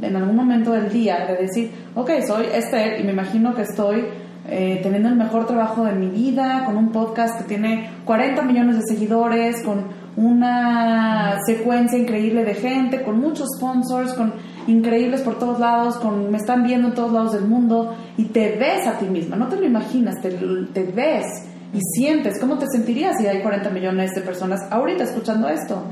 [0.00, 4.04] en algún momento del día, de decir, ok, soy Esther y me imagino que estoy
[4.48, 8.76] eh, teniendo el mejor trabajo de mi vida, con un podcast que tiene 40 millones
[8.76, 9.84] de seguidores, con
[10.16, 14.34] una secuencia increíble de gente, con muchos sponsors, con
[14.66, 18.56] increíbles por todos lados, con me están viendo en todos lados del mundo y te
[18.56, 21.26] ves a ti misma, no te lo imaginas, te, te ves
[21.74, 25.82] y sientes, ¿cómo te sentirías si hay 40 millones de personas ahorita escuchando esto?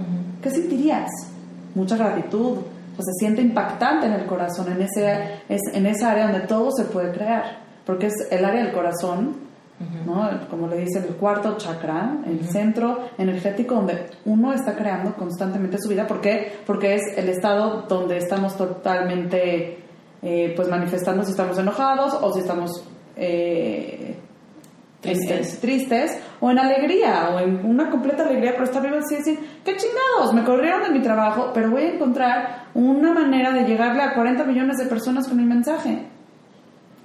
[0.42, 1.08] ¿Qué sentirías?
[1.74, 2.58] Mucha gratitud,
[2.96, 6.84] pues se siente impactante en el corazón, en, ese, en esa área donde todo se
[6.84, 9.34] puede crear porque es el área del corazón,
[10.04, 10.28] ¿no?
[10.50, 15.88] como le dicen, el cuarto chakra, el centro energético donde uno está creando constantemente su
[15.88, 16.06] vida.
[16.06, 16.52] ¿Por qué?
[16.66, 19.78] Porque es el estado donde estamos totalmente
[20.22, 22.84] eh, pues manifestando si estamos enojados o si estamos
[23.16, 24.16] eh,
[25.00, 25.60] tristes.
[25.60, 29.76] tristes o en alegría o en una completa alegría por estar vivo y decir, qué
[29.76, 34.14] chingados, me corrieron de mi trabajo, pero voy a encontrar una manera de llegarle a
[34.14, 36.06] 40 millones de personas con mi mensaje.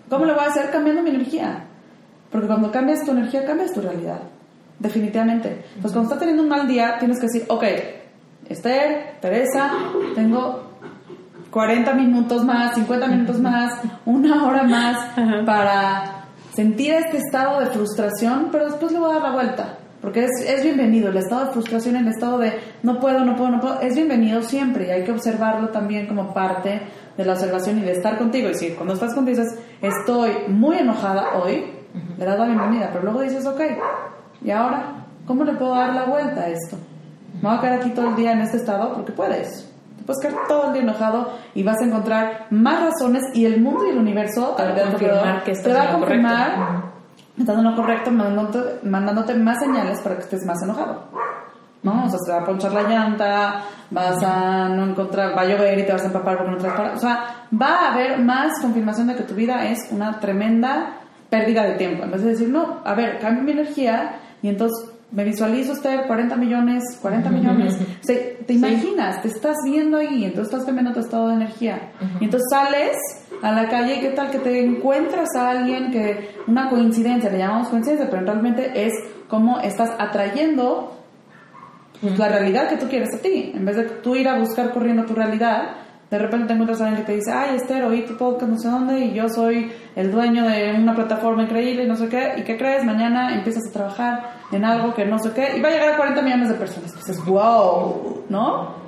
[0.10, 0.70] ¿Cómo lo voy a hacer?
[0.72, 1.65] Cambiando mi energía.
[2.36, 4.20] Porque cuando cambias tu energía, cambias tu realidad.
[4.78, 5.64] Definitivamente.
[5.82, 7.64] Pues cuando estás teniendo un mal día, tienes que decir, ok,
[8.50, 9.72] Esther, Teresa,
[10.16, 10.70] tengo
[11.50, 14.98] 40 minutos más, 50 minutos más, una hora más
[15.46, 19.78] para sentir este estado de frustración, pero después le voy a dar la vuelta.
[20.02, 21.08] porque es, es bienvenido.
[21.12, 22.52] El estado de frustración, el estado de
[22.84, 26.34] no puedo, no puedo, no puedo, es bienvenido siempre y hay que observarlo también como
[26.34, 26.82] parte
[27.16, 28.50] de la observación y de estar contigo.
[28.50, 31.76] Y decir, cuando estás contigo dices, estoy muy enojada hoy,
[32.18, 33.62] le das la bienvenida, pero luego dices, ok,
[34.44, 36.78] ¿y ahora cómo le puedo dar la vuelta a esto?
[37.42, 38.94] ¿Me voy a quedar aquí todo el día en este estado?
[38.94, 39.72] Porque puedes.
[39.98, 43.62] Te puedes quedar todo el día enojado y vas a encontrar más razones y el
[43.62, 46.90] mundo y el universo Te va a confirmar que estás te va a confirmar correcto.
[47.40, 51.04] estás en lo correcto, mandándote, mandándote más señales para que estés más enojado.
[51.84, 52.06] ¿No?
[52.06, 55.78] O sea, se va a ponchar la llanta, vas a no encontrar, va a llover
[55.78, 56.94] y te vas a empapar porque no para.
[56.94, 61.02] O sea, va a haber más confirmación de que tu vida es una tremenda
[61.36, 62.04] pérdida de tiempo.
[62.04, 66.08] En vez de decir, no, a ver, cambio mi energía y entonces me visualizo usted
[66.08, 67.78] 40 millones, 40 millones.
[68.02, 71.92] O sea, te imaginas, te estás viendo ahí, entonces estás cambiando tu estado de energía.
[72.20, 72.96] Y entonces sales
[73.42, 77.40] a la calle y qué tal que te encuentras a alguien que, una coincidencia, le
[77.40, 78.94] llamamos coincidencia, pero realmente es
[79.28, 80.96] como estás atrayendo
[82.00, 83.52] pues, la realidad que tú quieres a ti.
[83.56, 86.88] En vez de tú ir a buscar corriendo tu realidad, de repente te encuentras a
[86.88, 89.72] alguien que te dice, ay Esther, oí tu podcast no sé dónde y yo soy
[89.96, 92.34] el dueño de una plataforma increíble y no sé qué.
[92.38, 92.86] ¿Y qué crees?
[92.86, 95.98] Mañana empiezas a trabajar en algo que no sé qué y va a llegar a
[95.98, 96.94] 40 millones de personas.
[96.94, 98.86] Y dices, wow, ¿no?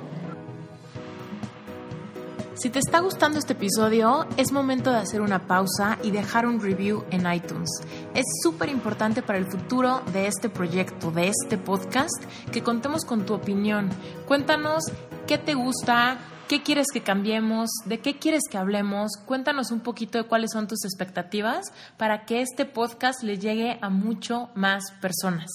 [2.58, 6.60] Si te está gustando este episodio, es momento de hacer una pausa y dejar un
[6.60, 7.70] review en iTunes.
[8.14, 13.24] Es súper importante para el futuro de este proyecto, de este podcast, que contemos con
[13.24, 13.90] tu opinión.
[14.26, 14.82] Cuéntanos
[15.28, 16.16] qué te gusta,
[16.48, 19.10] qué quieres que cambiemos, de qué quieres que hablemos.
[19.26, 21.66] Cuéntanos un poquito de cuáles son tus expectativas
[21.98, 25.50] para que este podcast le llegue a mucho más personas.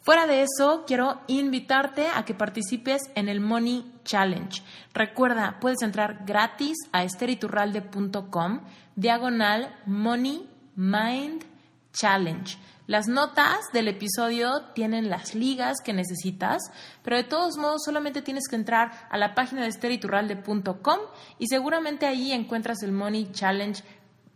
[0.00, 4.62] Fuera de eso, quiero invitarte a que participes en el Money Challenge.
[4.94, 8.60] Recuerda, puedes entrar gratis a esteriturralde.com,
[8.96, 11.44] diagonal Money Mind
[11.92, 12.56] Challenge.
[12.88, 16.62] Las notas del episodio tienen las ligas que necesitas,
[17.02, 20.98] pero de todos modos solamente tienes que entrar a la página de esteriturralde.com
[21.38, 23.82] y seguramente ahí encuentras el Money Challenge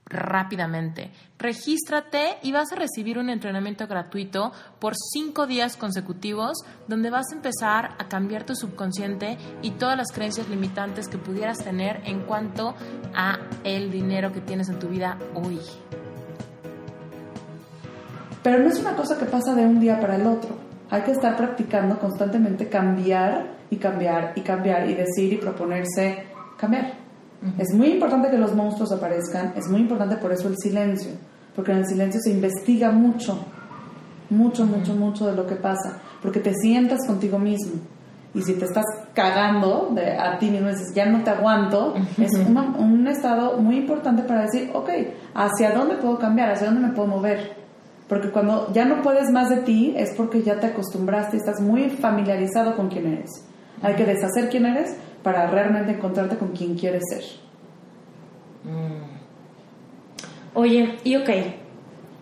[0.04, 1.12] rápidamente.
[1.38, 7.36] Regístrate y vas a recibir un entrenamiento gratuito por cinco días consecutivos donde vas a
[7.36, 12.74] empezar a cambiar tu subconsciente y todas las creencias limitantes que pudieras tener en cuanto
[13.14, 15.58] a el dinero que tienes en tu vida hoy.
[18.42, 20.50] Pero no es una cosa que pasa de un día para el otro.
[20.90, 26.24] Hay que estar practicando constantemente cambiar y cambiar y cambiar y decir y proponerse
[26.57, 26.92] cambiar.
[27.59, 31.11] Es muy importante que los monstruos aparezcan, es muy importante por eso el silencio,
[31.57, 33.44] porque en el silencio se investiga mucho,
[34.31, 37.81] mucho, mucho, mucho de lo que pasa, porque te sientas contigo mismo.
[38.35, 42.33] Y si te estás cagando de, a ti mismo dices, ya no te aguanto, es
[42.48, 44.88] una- un estado muy importante para decir, ok,
[45.35, 46.50] ¿hacia dónde puedo cambiar?
[46.50, 47.62] ¿Hacia dónde me puedo mover?
[48.08, 51.60] Porque cuando ya no puedes más de ti es porque ya te acostumbraste y estás
[51.60, 53.30] muy familiarizado con quién eres.
[53.82, 57.22] Hay que deshacer quién eres para realmente encontrarte con quien quieres ser.
[60.54, 61.30] Oye, y ok,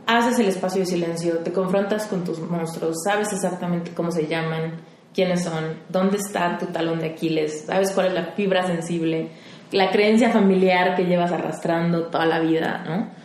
[0.06, 4.80] haces el espacio de silencio, te confrontas con tus monstruos, sabes exactamente cómo se llaman,
[5.14, 9.30] quiénes son, dónde está tu talón de Aquiles, sabes cuál es la fibra sensible,
[9.72, 13.19] la creencia familiar que llevas arrastrando toda la vida, ¿no?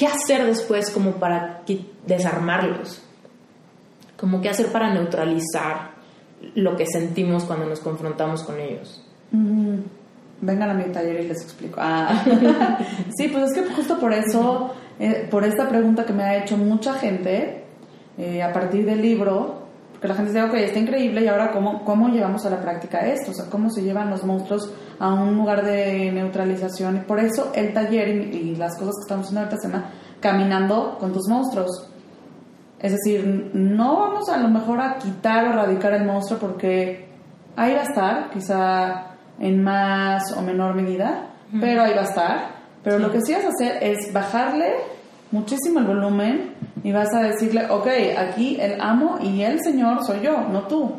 [0.00, 1.60] ¿Qué hacer después como para
[2.06, 3.02] desarmarlos?
[4.16, 5.90] Como qué hacer para neutralizar
[6.54, 9.04] lo que sentimos cuando nos confrontamos con ellos.
[9.30, 9.80] Mm,
[10.40, 11.80] Vengan a mi taller y les explico.
[11.82, 12.24] Ah.
[13.14, 16.56] sí, pues es que justo por eso, eh, por esta pregunta que me ha hecho
[16.56, 17.64] mucha gente
[18.16, 19.59] eh, a partir del libro,
[20.00, 23.00] porque la gente dice, ok, está increíble y ahora cómo, cómo llevamos a la práctica
[23.00, 26.96] esto, o sea, cómo se llevan los monstruos a un lugar de neutralización.
[26.96, 29.90] Y por eso el taller y, y las cosas que estamos haciendo ahorita se llama
[30.18, 31.86] Caminando con tus monstruos.
[32.78, 37.06] Es decir, no vamos a lo mejor a quitar o erradicar el monstruo porque
[37.54, 41.28] ahí va a estar, quizá en más o menor medida,
[41.60, 42.60] pero ahí va a estar.
[42.82, 44.76] Pero lo que sí vas a hacer es bajarle
[45.30, 47.86] muchísimo el volumen y vas a decirle, ok,
[48.18, 50.92] aquí el amo y el señor soy yo, no tú.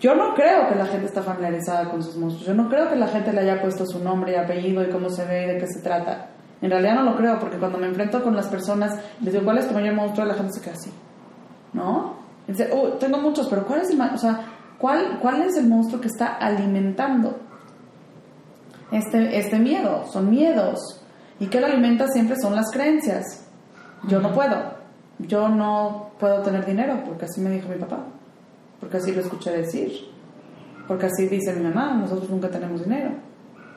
[0.00, 2.46] Yo no creo que la gente está familiarizada con sus monstruos.
[2.46, 5.10] Yo no creo que la gente le haya puesto su nombre y apellido y cómo
[5.10, 6.30] se ve y de qué se trata.
[6.62, 9.58] En realidad no lo creo, porque cuando me enfrento con las personas, les digo, ¿cuál
[9.58, 10.26] es tu mayor monstruo?
[10.26, 10.90] La gente se queda así.
[11.72, 12.16] ¿No?
[12.46, 14.40] Dice, "Oh, tengo muchos, pero ¿cuál es el o sea,
[14.78, 17.38] ¿cuál, ¿cuál es el monstruo que está alimentando
[18.90, 20.04] este, este miedo?
[20.06, 20.99] Son miedos.
[21.40, 23.44] ¿Y qué lo alimenta siempre son las creencias?
[24.06, 24.78] Yo no puedo.
[25.18, 28.04] Yo no puedo tener dinero, porque así me dijo mi papá.
[28.78, 29.92] Porque así lo escuché decir.
[30.86, 33.10] Porque así dice mi mamá, nosotros nunca tenemos dinero.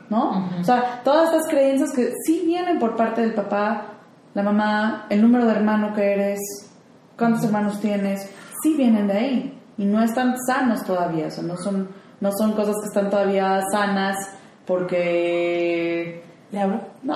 [0.10, 0.50] ¿No?
[0.60, 3.88] O sea, todas estas creencias que sí vienen por parte del papá,
[4.36, 6.40] la mamá, el número de hermano que eres,
[7.18, 8.30] ¿Cuántos hermanos tienes?
[8.62, 12.54] Sí vienen de ahí y no están sanos todavía, o sea, no son, no son
[12.54, 14.16] cosas que están todavía sanas
[14.66, 16.24] porque...
[16.54, 16.82] ¿Le hablo?
[17.02, 17.16] No,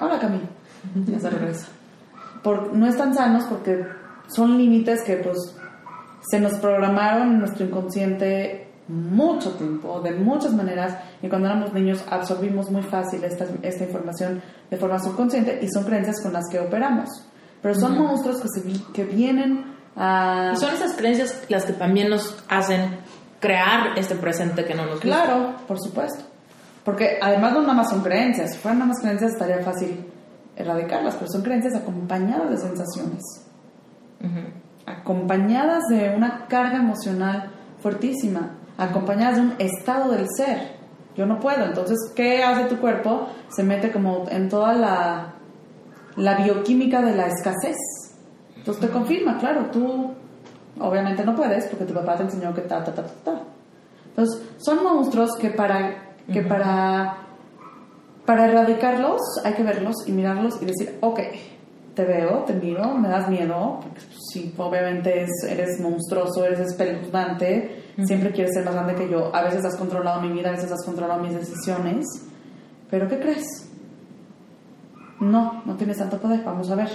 [0.00, 0.48] ahora Camilo,
[1.06, 1.68] ya se regresa.
[2.42, 3.86] Por, no están sanos porque
[4.26, 5.38] son límites que pues
[6.28, 12.04] se nos programaron en nuestro inconsciente mucho tiempo, de muchas maneras, y cuando éramos niños
[12.10, 16.58] absorbimos muy fácil esta, esta información de forma subconsciente y son creencias con las que
[16.58, 17.08] operamos.
[17.62, 20.50] Pero son monstruos que, se, que vienen a...
[20.52, 22.98] Y son esas creencias las que también nos hacen
[23.38, 25.06] crear este presente que no nos gusta.
[25.06, 26.31] Claro, por supuesto.
[26.84, 30.04] Porque además no nada más son creencias, si fueran nada más creencias estaría fácil
[30.56, 33.22] erradicarlas, pero son creencias acompañadas de sensaciones,
[34.86, 40.82] acompañadas de una carga emocional fuertísima, acompañadas de un estado del ser.
[41.16, 43.28] Yo no puedo, entonces, ¿qué hace tu cuerpo?
[43.48, 45.34] Se mete como en toda la,
[46.16, 47.76] la bioquímica de la escasez.
[48.56, 50.12] Entonces te confirma, claro, tú
[50.80, 53.42] obviamente no puedes porque tu papá te enseñó que ta, ta, ta, ta, ta.
[54.06, 57.18] Entonces, son monstruos que para, que para,
[58.26, 61.20] para erradicarlos hay que verlos y mirarlos y decir, ok,
[61.94, 64.00] te veo, te miro, me das miedo, porque
[64.32, 69.64] sí, obviamente eres monstruoso, eres espeluznante, siempre quieres ser más grande que yo, a veces
[69.64, 72.06] has controlado mi vida, a veces has controlado mis decisiones,
[72.90, 73.46] pero ¿qué crees?
[75.20, 76.88] No, no tienes tanto poder, vamos a ver.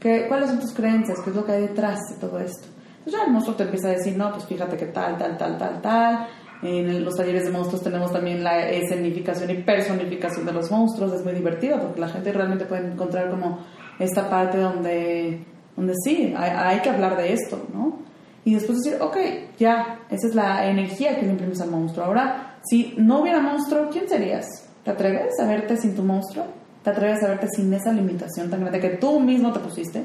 [0.00, 1.18] ¿Qué, ¿Cuáles son tus creencias?
[1.22, 2.66] ¿Qué es lo que hay detrás de todo esto?
[2.98, 5.58] Entonces ya el monstruo te empieza a decir, no, pues fíjate que tal, tal, tal,
[5.58, 6.28] tal, tal.
[6.62, 11.12] En los talleres de monstruos tenemos también la escenificación y personificación de los monstruos.
[11.12, 13.60] Es muy divertido porque la gente realmente puede encontrar como
[13.98, 15.44] esta parte donde,
[15.76, 17.98] donde sí, hay, hay que hablar de esto, ¿no?
[18.44, 19.16] Y después decir, ok,
[19.58, 22.06] ya, esa es la energía que le imprimes al monstruo.
[22.06, 24.46] Ahora, si no hubiera monstruo, ¿quién serías?
[24.84, 26.46] ¿Te atreves a verte sin tu monstruo?
[26.82, 30.02] ¿Te atreves a verte sin esa limitación tan grande que tú mismo te pusiste?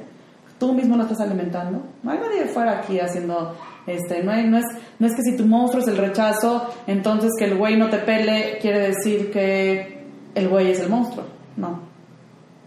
[0.60, 1.82] Tú mismo lo estás alimentando.
[2.04, 4.66] No hay nadie fuera aquí haciendo este, no, hay, no, es,
[5.00, 7.98] no es que si tu monstruo es el rechazo, entonces que el güey no te
[7.98, 11.26] pele, quiere decir que el güey es el monstruo.
[11.58, 11.80] No,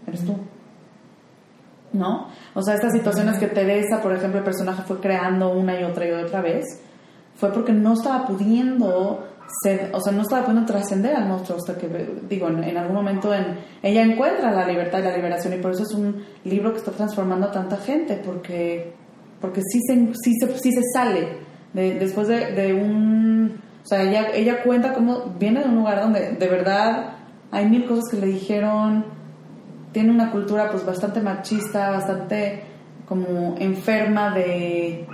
[0.05, 0.37] eres tú.
[1.93, 2.27] ¿No?
[2.53, 6.07] O sea, estas situaciones que Teresa, por ejemplo, el personaje fue creando una y otra
[6.07, 6.65] y otra vez,
[7.35, 9.25] fue porque no estaba pudiendo
[9.63, 11.87] ser, o sea, no estaba pudiendo trascender al monstruo hasta que,
[12.29, 15.71] digo, en, en, algún momento en, ella encuentra la libertad y la liberación y por
[15.71, 18.93] eso es un libro que está transformando a tanta gente, porque
[19.41, 21.37] porque sí se, sí se, sí se sale
[21.73, 23.59] de, después de, de, un...
[23.83, 27.13] O sea, ella, ella cuenta cómo viene de un lugar donde de verdad
[27.51, 29.05] hay mil cosas que le dijeron,
[29.93, 32.63] tiene una cultura pues bastante machista, bastante
[33.07, 35.07] como enferma de,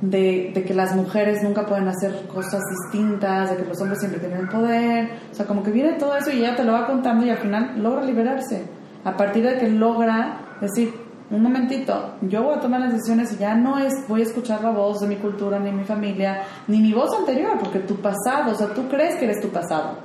[0.00, 4.20] de, de, que las mujeres nunca pueden hacer cosas distintas, de que los hombres siempre
[4.20, 7.26] tienen poder, o sea, como que viene todo eso y ella te lo va contando
[7.26, 8.64] y al final logra liberarse.
[9.04, 10.94] A partir de que logra decir,
[11.30, 14.62] un momentito, yo voy a tomar las decisiones y ya no es, voy a escuchar
[14.62, 18.52] la voz de mi cultura, ni mi familia, ni mi voz anterior, porque tu pasado,
[18.52, 19.98] o sea, tú crees que eres tu pasado.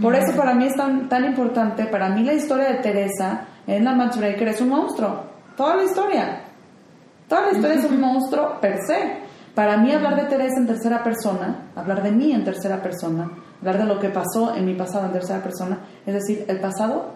[0.00, 3.84] Por eso para mí es tan, tan importante, para mí la historia de Teresa en
[3.84, 5.22] la Matchbreaker es un monstruo,
[5.56, 6.40] toda la historia.
[7.28, 9.26] Toda la historia es un monstruo per se.
[9.54, 13.78] Para mí hablar de Teresa en tercera persona, hablar de mí en tercera persona, hablar
[13.78, 17.14] de lo que pasó en mi pasado en tercera persona, es decir, el pasado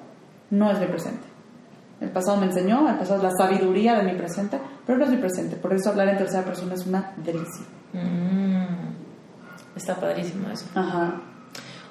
[0.48, 1.29] no es mi presente.
[2.00, 5.10] El pasado me enseñó, el pasado es la sabiduría de mi presente, pero no es
[5.10, 5.56] mi presente.
[5.56, 7.64] Por eso hablar en tercera persona es una delicia.
[7.92, 10.66] Mm, está padrísimo eso.
[10.74, 11.20] Ajá.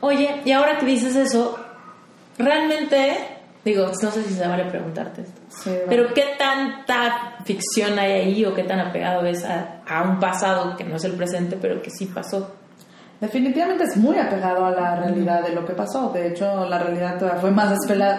[0.02, 1.60] Oye, y ahora que dices eso,
[2.38, 3.18] realmente,
[3.64, 5.84] digo, no sé si se vale preguntarte esto, Sí, vale.
[5.88, 10.76] pero ¿qué tanta ficción hay ahí o qué tan apegado es a, a un pasado
[10.78, 12.56] que no es el presente, pero que sí pasó?
[13.22, 16.10] Definitivamente es muy apegado a la realidad de lo que pasó.
[16.14, 17.74] De hecho, la realidad todavía fue más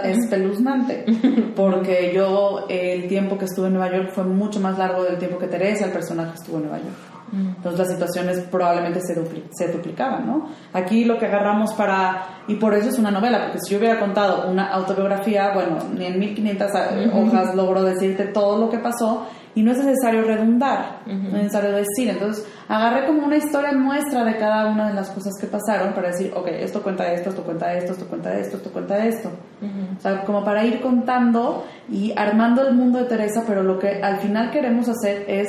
[0.05, 1.05] espeluznante.
[1.57, 5.39] Porque yo, el tiempo que estuve en Nueva York fue mucho más largo del tiempo
[5.39, 6.97] que Teresa, el personaje, estuvo en Nueva York.
[7.33, 10.49] Entonces las situaciones probablemente se, dupli- se duplicaban, ¿no?
[10.73, 12.43] Aquí lo que agarramos para...
[12.49, 16.07] Y por eso es una novela, porque si yo hubiera contado una autobiografía, bueno, ni
[16.07, 16.71] en 1500
[17.15, 21.73] hojas logro decirte todo lo que pasó y no es necesario redundar, no es necesario
[21.73, 22.09] decir.
[22.09, 26.09] Entonces agarré como una historia muestra de cada una de las cosas que pasaron para
[26.09, 29.31] decir, ok, esto cuenta esto, esto cuenta esto, esto cuenta esto, esto cuenta esto.
[29.99, 34.03] O sea, como para ir contando y armando el mundo de Teresa, pero lo que
[34.03, 35.49] al final queremos hacer es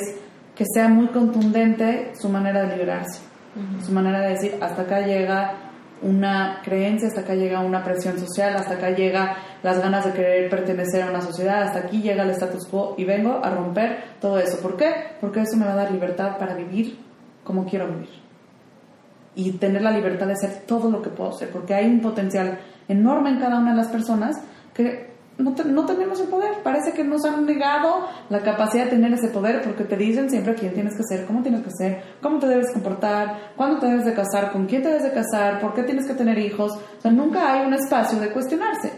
[0.54, 3.20] que sea muy contundente su manera de liberarse,
[3.84, 5.54] su manera de decir, hasta acá llega
[6.02, 10.50] una creencia, hasta acá llega una presión social, hasta acá llega las ganas de querer
[10.50, 14.38] pertenecer a una sociedad, hasta aquí llega el status quo y vengo a romper todo
[14.38, 14.60] eso.
[14.60, 14.92] ¿Por qué?
[15.20, 16.98] Porque eso me va a dar libertad para vivir
[17.44, 18.10] como quiero vivir.
[19.34, 22.58] Y tener la libertad de ser todo lo que puedo ser, porque hay un potencial
[22.88, 24.36] enorme en cada una de las personas
[24.74, 25.11] que
[25.42, 26.62] no, no, tenemos el poder.
[26.62, 30.54] Parece que nos han negado la capacidad de tener ese poder porque te dicen siempre
[30.54, 34.04] quién tienes que ser, cómo tienes que ser, cómo te debes comportar, cuándo te debes
[34.04, 36.72] de casar, con quién te debes de casar, por qué tienes que tener hijos.
[36.72, 38.92] O sea, nunca hay un espacio de cuestionarse.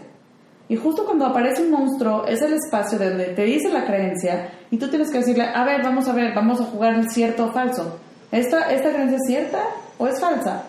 [0.67, 4.77] Y justo cuando aparece un monstruo es el espacio donde te dice la creencia y
[4.77, 7.51] tú tienes que decirle, a ver, vamos a ver, vamos a jugar el cierto o
[7.51, 7.99] falso.
[8.31, 9.59] ¿Esta, esta creencia es cierta
[9.97, 10.63] o es falsa?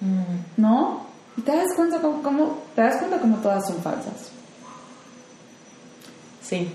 [0.00, 0.60] Mm.
[0.60, 1.06] ¿No?
[1.36, 4.30] Y te das cuenta como, te das cuenta como todas son falsas.
[6.52, 6.68] Sí.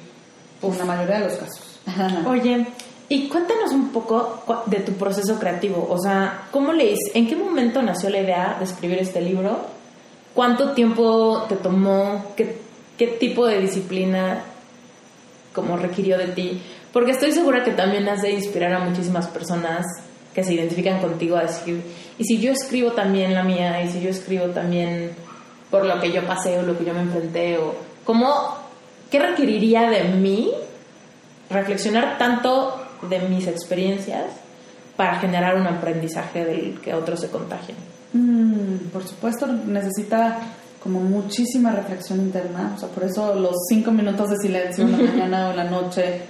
[0.63, 1.79] En la mayoría de los casos.
[2.27, 2.65] Oye,
[3.09, 5.87] y cuéntanos un poco de tu proceso creativo.
[5.89, 6.99] O sea, ¿cómo lees?
[7.13, 9.59] ¿En qué momento nació la idea de escribir este libro?
[10.33, 12.33] ¿Cuánto tiempo te tomó?
[12.35, 12.57] ¿Qué,
[12.97, 14.43] qué tipo de disciplina
[15.53, 16.59] como requirió de ti?
[16.91, 19.85] Porque estoy segura que también has de inspirar a muchísimas personas
[20.33, 21.81] que se identifican contigo a decir,
[22.19, 25.11] y si yo escribo también la mía, y si yo escribo también
[25.71, 27.73] por lo que yo pasé o lo que yo me enfrenté, o
[28.05, 28.55] cómo,
[29.09, 30.51] qué requeriría de mí
[31.49, 32.75] reflexionar tanto
[33.09, 34.25] de mis experiencias
[34.95, 37.77] para generar un aprendizaje del que otros se contagien.
[38.13, 40.39] Mm, por supuesto, necesita
[40.81, 44.97] como muchísima reflexión interna, o sea, por eso los cinco minutos de silencio en la
[44.97, 46.21] mañana o en la noche,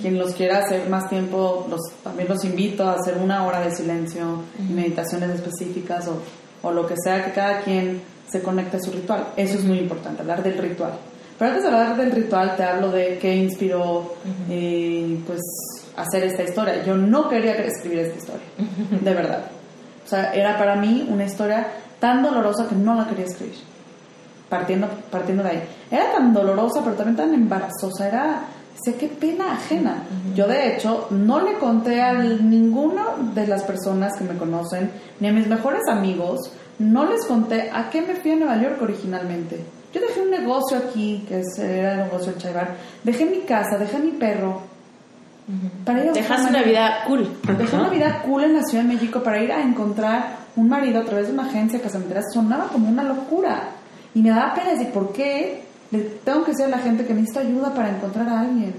[0.00, 3.74] quien los quiera hacer más tiempo, los, también los invito a hacer una hora de
[3.74, 6.22] silencio, meditaciones específicas o,
[6.66, 9.28] o, lo que sea, que cada quien se conecte a su ritual.
[9.36, 10.92] Eso es muy importante, hablar del ritual.
[11.38, 14.14] Pero antes de hablar del ritual, te hablo de qué inspiró,
[14.48, 15.40] eh, pues,
[15.96, 16.82] hacer esta historia.
[16.84, 18.46] Yo no quería escribir esta historia,
[19.00, 19.44] de verdad.
[20.04, 21.66] O sea, era para mí una historia
[21.98, 23.76] tan dolorosa que no la quería escribir
[24.48, 25.62] partiendo, partiendo de ahí.
[25.90, 28.44] Era tan dolorosa, pero también tan embarazosa, era,
[28.82, 30.04] sé qué pena ajena.
[30.34, 33.02] Yo de hecho no le conté a ninguno
[33.34, 37.90] de las personas que me conocen, ni a mis mejores amigos, no les conté a
[37.90, 39.64] qué me fui a Nueva York originalmente.
[39.96, 43.98] Yo dejé un negocio aquí, que era el negocio de Chaibar, dejé mi casa, dejé
[43.98, 44.60] mi perro.
[45.86, 47.26] Para ir Dejaste una vida cool.
[47.56, 51.00] Dejé una vida cool en la Ciudad de México para ir a encontrar un marido
[51.00, 52.20] a través de una agencia casamentera.
[52.30, 53.70] Sonaba como una locura.
[54.14, 57.14] Y me daba pena decir, ¿por qué le tengo que decir a la gente que
[57.14, 58.74] necesito ayuda para encontrar a alguien?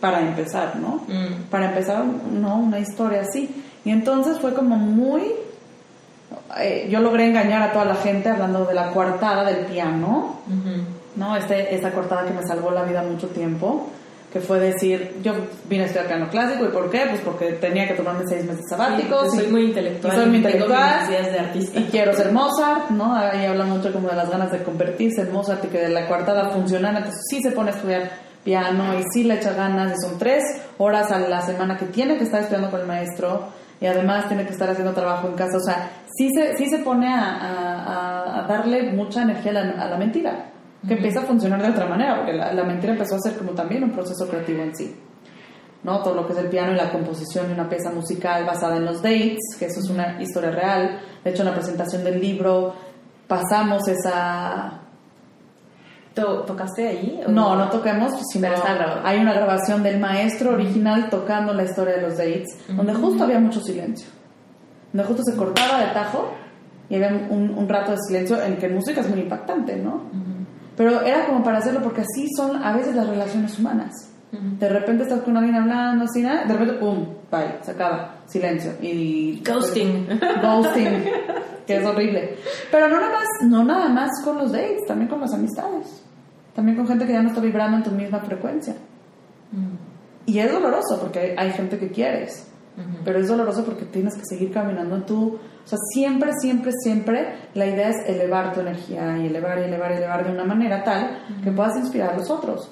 [0.00, 1.02] Para empezar, ¿no?
[1.08, 1.50] Mm.
[1.50, 2.58] Para empezar, ¿no?
[2.58, 3.50] Una historia así.
[3.84, 5.22] Y entonces fue como muy...
[6.58, 10.40] Eh, yo logré engañar a toda la gente hablando de la coartada del piano,
[11.16, 11.36] ¿no?
[11.36, 13.88] Este, esta coartada que me salvó la vida mucho tiempo
[14.34, 15.32] que fue decir, yo
[15.68, 17.06] vine a estudiar piano clásico, ¿y por qué?
[17.08, 19.32] Pues porque tenía que tomarme seis meses sabáticos.
[19.32, 20.12] soy muy intelectual.
[20.12, 21.08] soy muy intelectual.
[21.08, 21.78] de artista.
[21.78, 23.14] Y quiero ser Mozart, ¿no?
[23.14, 26.08] Ahí habla mucho como de las ganas de convertirse en Mozart y que de la
[26.08, 26.98] cuartada funcionara.
[26.98, 28.10] Entonces sí se pone a estudiar
[28.42, 30.42] piano y sí le echa ganas y son tres
[30.78, 34.44] horas a la semana que tiene que estar estudiando con el maestro y además tiene
[34.44, 35.58] que estar haciendo trabajo en casa.
[35.58, 40.50] O sea, sí se, sí se pone a, a, darle mucha energía a la mentira
[40.86, 43.84] que empieza a funcionar de otra manera, porque la, mentira empezó a ser como también
[43.84, 44.94] un proceso creativo en sí.
[45.82, 46.02] ¿no?
[46.02, 48.84] Todo lo que es el piano y la composición de una pieza musical basada en
[48.84, 51.00] los dates, que eso es una historia real.
[51.22, 52.74] De hecho, en la presentación del libro
[53.26, 54.80] pasamos esa...
[56.14, 57.20] ¿Tocaste ahí?
[57.26, 58.48] No, no toquemos, sino
[59.02, 63.40] hay una grabación del maestro original tocando la historia de los dates, donde justo había
[63.40, 64.06] mucho silencio.
[64.94, 66.32] Donde justo se cortaba de tajo
[66.88, 70.02] y había un, un rato de silencio en que música es muy impactante, ¿no?
[70.76, 73.92] Pero era como para hacerlo porque así son a veces las relaciones humanas.
[74.30, 77.06] De repente estás con alguien hablando así, nada, de repente, ¡pum!
[77.30, 78.72] Bye, se acaba, silencio.
[78.80, 80.08] Y, ghosting.
[80.42, 81.04] ghosting,
[81.66, 82.36] que es horrible.
[82.70, 86.02] Pero no nada, más, no nada más con los dates, también con las amistades.
[86.54, 88.74] También con gente que ya no está vibrando en tu misma frecuencia.
[90.26, 92.48] Y es doloroso porque hay gente que quieres.
[93.04, 97.34] Pero es doloroso porque tienes que seguir caminando en tu o sea, siempre, siempre, siempre
[97.54, 100.84] la idea es elevar tu energía y elevar y elevar y elevar de una manera
[100.84, 102.70] tal que puedas inspirar a los otros.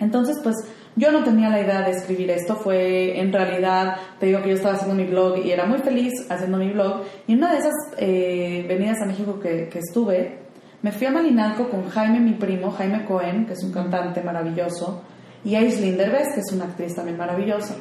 [0.00, 0.56] Entonces, pues
[0.96, 4.54] yo no tenía la idea de escribir esto, fue en realidad, te digo que yo
[4.56, 7.02] estaba haciendo mi blog y era muy feliz haciendo mi blog.
[7.28, 10.38] Y en una de esas eh, venidas a México que, que, estuve,
[10.82, 15.02] me fui a Malinalco con Jaime, mi primo, Jaime Cohen, que es un cantante maravilloso,
[15.44, 17.76] y Aislinn Derbez, que es una actriz también maravillosa.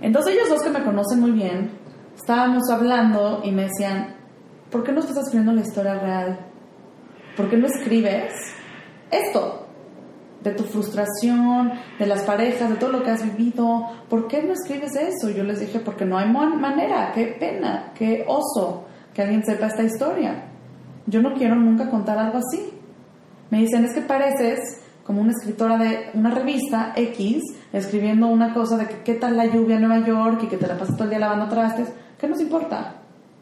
[0.00, 1.70] Entonces ellos dos que me conocen muy bien,
[2.16, 4.14] estábamos hablando y me decían,
[4.70, 6.38] ¿por qué no estás escribiendo la historia real?
[7.36, 8.32] ¿Por qué no escribes
[9.10, 9.66] esto?
[10.42, 13.86] De tu frustración, de las parejas, de todo lo que has vivido.
[14.08, 15.30] ¿Por qué no escribes eso?
[15.30, 18.84] Yo les dije, porque no hay manera, qué pena, qué oso
[19.14, 20.44] que alguien sepa esta historia.
[21.06, 22.72] Yo no quiero nunca contar algo así.
[23.50, 27.42] Me dicen, es que pareces como una escritora de una revista X,
[27.72, 30.66] escribiendo una cosa de que qué tal la lluvia en Nueva York y que te
[30.66, 31.88] la pasas todo el día lavando trastes.
[32.20, 32.96] ¿Qué nos importa?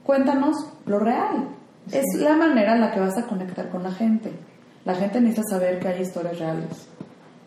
[0.05, 0.55] Cuéntanos
[0.87, 1.49] lo real.
[1.91, 4.31] Es la manera en la que vas a conectar con la gente.
[4.85, 6.87] La gente necesita saber que hay historias reales.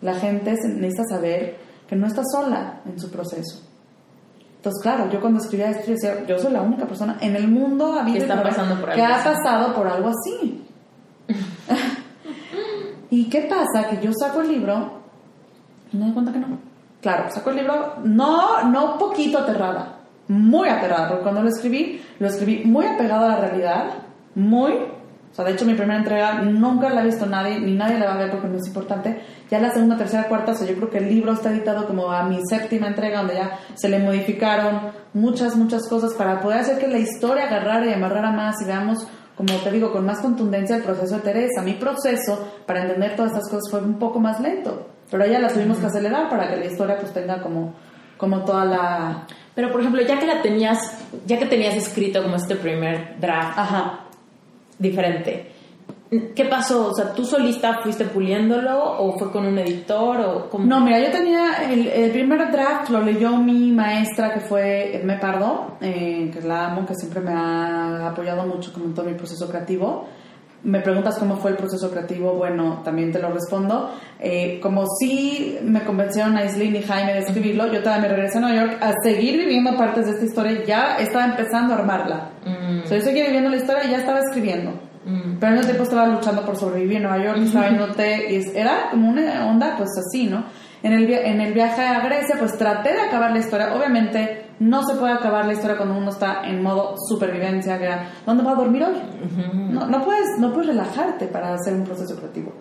[0.01, 1.55] La gente necesita saber
[1.88, 3.65] que no está sola en su proceso.
[4.57, 7.47] Entonces, claro, yo cuando escribía esto, yo decía, yo soy la única persona en el
[7.47, 10.65] mundo que, está pasando por que ha pasado por algo así.
[13.10, 13.89] ¿Y qué pasa?
[13.89, 14.99] Que yo saco el libro
[15.91, 16.47] y me doy cuenta que no.
[17.01, 22.28] Claro, saco el libro, no, no poquito aterrada, muy aterrada, porque cuando lo escribí, lo
[22.28, 23.86] escribí muy apegado a la realidad,
[24.36, 27.97] muy, o sea, de hecho mi primera entrega nunca la ha visto nadie, ni nadie
[27.97, 30.68] la va a ver porque no es importante, ya la segunda, tercera, cuarta, o sea,
[30.68, 33.88] yo creo que el libro está editado como a mi séptima entrega, donde ya se
[33.88, 38.62] le modificaron muchas, muchas cosas para poder hacer que la historia agarrara y amarrara más
[38.62, 39.07] y veamos
[39.39, 41.61] como te digo, con más contundencia el proceso de Teresa.
[41.61, 45.47] Mi proceso para entender todas estas cosas fue un poco más lento, pero ya la
[45.47, 47.73] tuvimos que acelerar para que la historia pues tenga como,
[48.17, 49.27] como toda la...
[49.55, 50.77] Pero por ejemplo, ya que la tenías,
[51.25, 53.99] ya que tenías escrito como este primer draft Ajá.
[54.77, 55.49] diferente,
[56.10, 56.88] ¿Qué pasó?
[56.88, 61.12] O sea, ¿tú solista fuiste puliéndolo o fue con un editor o No, mira, yo
[61.12, 66.45] tenía el, primer draft, lo leyó mi maestra que fue Edme Pardo, eh, que es
[66.45, 70.07] la amo, que siempre me ha apoyado mucho con todo mi proceso creativo.
[70.64, 73.91] Me preguntas cómo fue el proceso creativo, bueno, también te lo respondo.
[74.20, 78.39] Eh, como sí me convencieron a Islin y Jaime de escribirlo, yo también me regresé
[78.39, 82.32] a Nueva York a seguir viviendo partes de esta historia, ya estaba empezando a armarla.
[82.43, 82.82] Mm.
[82.84, 84.88] O sea, yo seguía viviendo la historia y ya estaba escribiendo.
[85.10, 85.39] Mm.
[85.39, 88.89] Pero en ese tiempo estaba luchando por sobrevivir en Nueva York, estaba té y era
[88.91, 90.45] como una onda pues así, ¿no?
[90.82, 94.86] En el, en el viaje a Grecia pues traté de acabar la historia, obviamente no
[94.86, 98.51] se puede acabar la historia cuando uno está en modo supervivencia, que era, ¿dónde va
[98.51, 98.95] a dormir hoy?
[99.72, 102.53] no, no, puedes, no puedes relajarte para hacer un proceso creativo.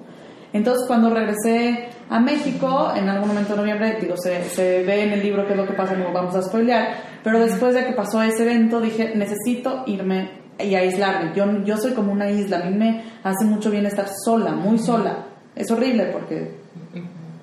[0.52, 5.12] Entonces, cuando regresé a México, en algún momento de noviembre, digo, se, se ve en
[5.12, 6.88] el libro qué es lo que pasa, no vamos a spoilear,
[7.22, 11.32] pero después de que pasó ese evento, dije, necesito irme y aislarme.
[11.34, 14.78] Yo, yo soy como una isla, a mí me hace mucho bien estar sola, muy
[14.78, 15.26] sola.
[15.54, 16.56] Es horrible porque,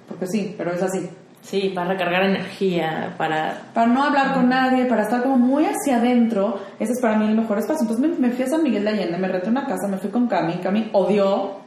[0.07, 1.09] porque sí, pero es así.
[1.45, 3.69] Sí, para recargar energía, para...
[3.73, 7.27] Para no hablar con nadie, para estar como muy hacia adentro, ese es para mí
[7.27, 7.87] el mejor espacio.
[7.87, 10.27] Entonces me, fui a San Miguel de Allende, me renté una casa, me fui con
[10.27, 11.57] Cami, Cami odió,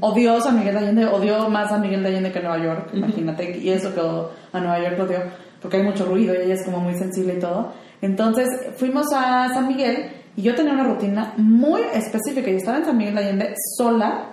[0.00, 3.56] odió San Miguel de Allende, odió más San Miguel de Allende que Nueva York, imagínate,
[3.56, 5.18] y eso que a Nueva York lo odió,
[5.60, 7.72] porque hay mucho ruido y ella es como muy sensible y todo.
[8.00, 8.48] Entonces
[8.78, 12.50] fuimos a San Miguel y yo tenía una rutina muy específica.
[12.50, 14.32] Yo estaba en San Miguel de Allende sola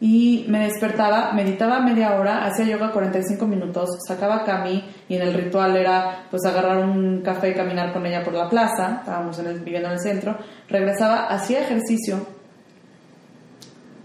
[0.00, 5.22] y me despertaba, meditaba media hora, hacía yoga 45 minutos, sacaba a Cami y en
[5.22, 9.38] el ritual era pues agarrar un café y caminar con ella por la plaza, estábamos
[9.40, 12.24] en viviendo en el centro, regresaba, hacía ejercicio,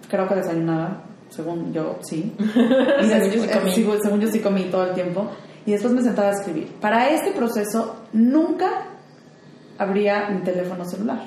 [0.09, 3.99] creo que desayunaba, según yo sí, y según, yo sí comí.
[4.01, 5.29] según yo sí comí todo el tiempo,
[5.65, 6.73] y después me sentaba a escribir.
[6.81, 8.87] Para este proceso nunca
[9.83, 11.19] habría mi teléfono celular.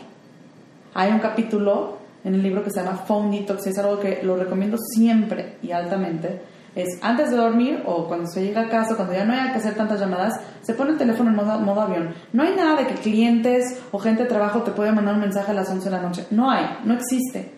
[0.95, 4.21] Hay un capítulo en el libro que se llama Phone Detox y es algo que
[4.23, 6.41] lo recomiendo siempre y altamente.
[6.75, 9.59] Es antes de dormir o cuando se llega a casa, cuando ya no hay que
[9.59, 12.15] hacer tantas llamadas, se pone el teléfono en modo, modo avión.
[12.33, 15.53] No hay nada de que clientes o gente de trabajo te puede mandar un mensaje
[15.53, 16.27] a las 11 de la noche.
[16.31, 17.53] No hay, no existe.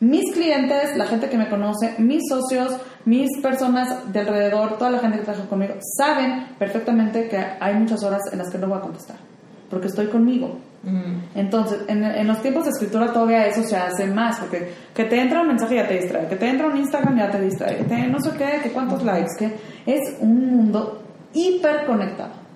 [0.00, 5.00] Mis clientes, la gente que me conoce, mis socios, mis personas de alrededor, toda la
[5.00, 8.78] gente que trabaja conmigo, saben perfectamente que hay muchas horas en las que no voy
[8.78, 9.27] a contestar
[9.68, 10.58] porque estoy conmigo.
[10.82, 11.38] Mm.
[11.38, 15.40] Entonces, en, los tiempos de escritura todavía eso se hace más, porque que te entra
[15.40, 18.20] un mensaje ya te distrae, que te entra un Instagram ya te distrae, que no
[18.20, 19.56] sé qué, que cuántos likes, que
[19.86, 21.02] es un mundo
[21.32, 22.48] hiper conectado.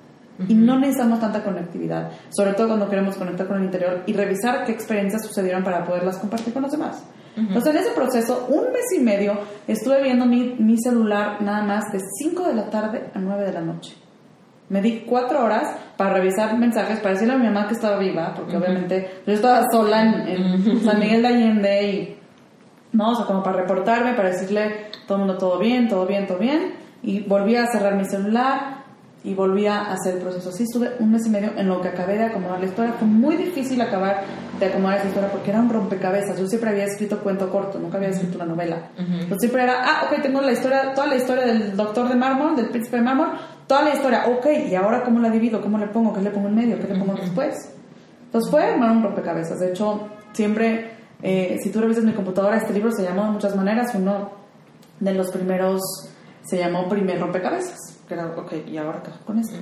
[0.48, 4.64] Y no necesitamos tanta conectividad, sobre todo cuando queremos conectar con el interior y revisar
[4.64, 7.04] qué experiencias sucedieron para poderlas compartir con los demás.
[7.36, 11.84] Entonces, en ese proceso, un mes y medio, estuve viendo mi, mi celular nada más
[11.92, 14.01] de 5 de la tarde a 9 de la noche.
[14.72, 18.32] Me di cuatro horas para revisar mensajes, para decirle a mi mamá que estaba viva,
[18.34, 22.18] porque obviamente yo estaba sola en, San Miguel de Allende y,
[22.92, 26.26] no, o sea, como para reportarme, para decirle todo el mundo todo bien, todo bien,
[26.26, 26.72] todo bien.
[27.02, 28.82] Y volví a cerrar mi celular
[29.24, 30.48] y volví a hacer el proceso.
[30.48, 32.94] Así estuve un mes y medio en lo que acabé de acomodar la historia.
[32.94, 34.22] Fue muy difícil acabar
[34.58, 36.38] de acomodar esa historia porque era un rompecabezas.
[36.38, 38.88] Yo siempre había escrito cuento corto, nunca había escrito una novela.
[39.28, 42.56] Yo siempre era, ah, ok, tengo la historia, toda la historia del doctor de mármol,
[42.56, 43.28] del príncipe de mármol,
[43.66, 45.60] toda la historia, ok, ¿y ahora cómo la divido?
[45.60, 46.12] ¿Cómo le pongo?
[46.12, 46.78] ¿Qué le pongo en medio?
[46.78, 47.74] ¿Qué le pongo después?
[48.24, 49.60] Entonces fue armar un rompecabezas.
[49.60, 50.92] De hecho, siempre,
[51.22, 53.94] eh, si tú revisas mi computadora, este libro se llamó de muchas maneras.
[53.94, 54.30] Uno
[55.00, 55.80] de los primeros
[56.42, 58.00] se llamó Primer Rompecabezas.
[58.08, 59.56] Que era, ok, ¿y ahora qué con esto?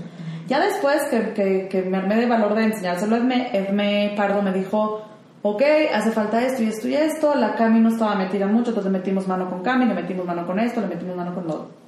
[0.47, 4.53] Ya después que, que, me armé de valor de enseñárselo a Edme, Edme Pardo me
[4.53, 5.03] dijo,
[5.43, 7.35] ok, hace falta esto y esto y esto.
[7.35, 10.59] La Cami no estaba metida mucho, entonces metimos mano con Cami, le metimos mano con
[10.59, 11.80] esto, le metimos mano con lo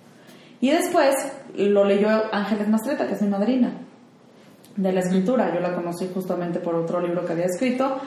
[0.63, 1.17] y después
[1.57, 3.73] lo leyó Ángeles Mastreta, que es mi madrina
[4.77, 5.53] de la escritura.
[5.53, 7.99] Yo la conocí justamente por otro libro que había escrito.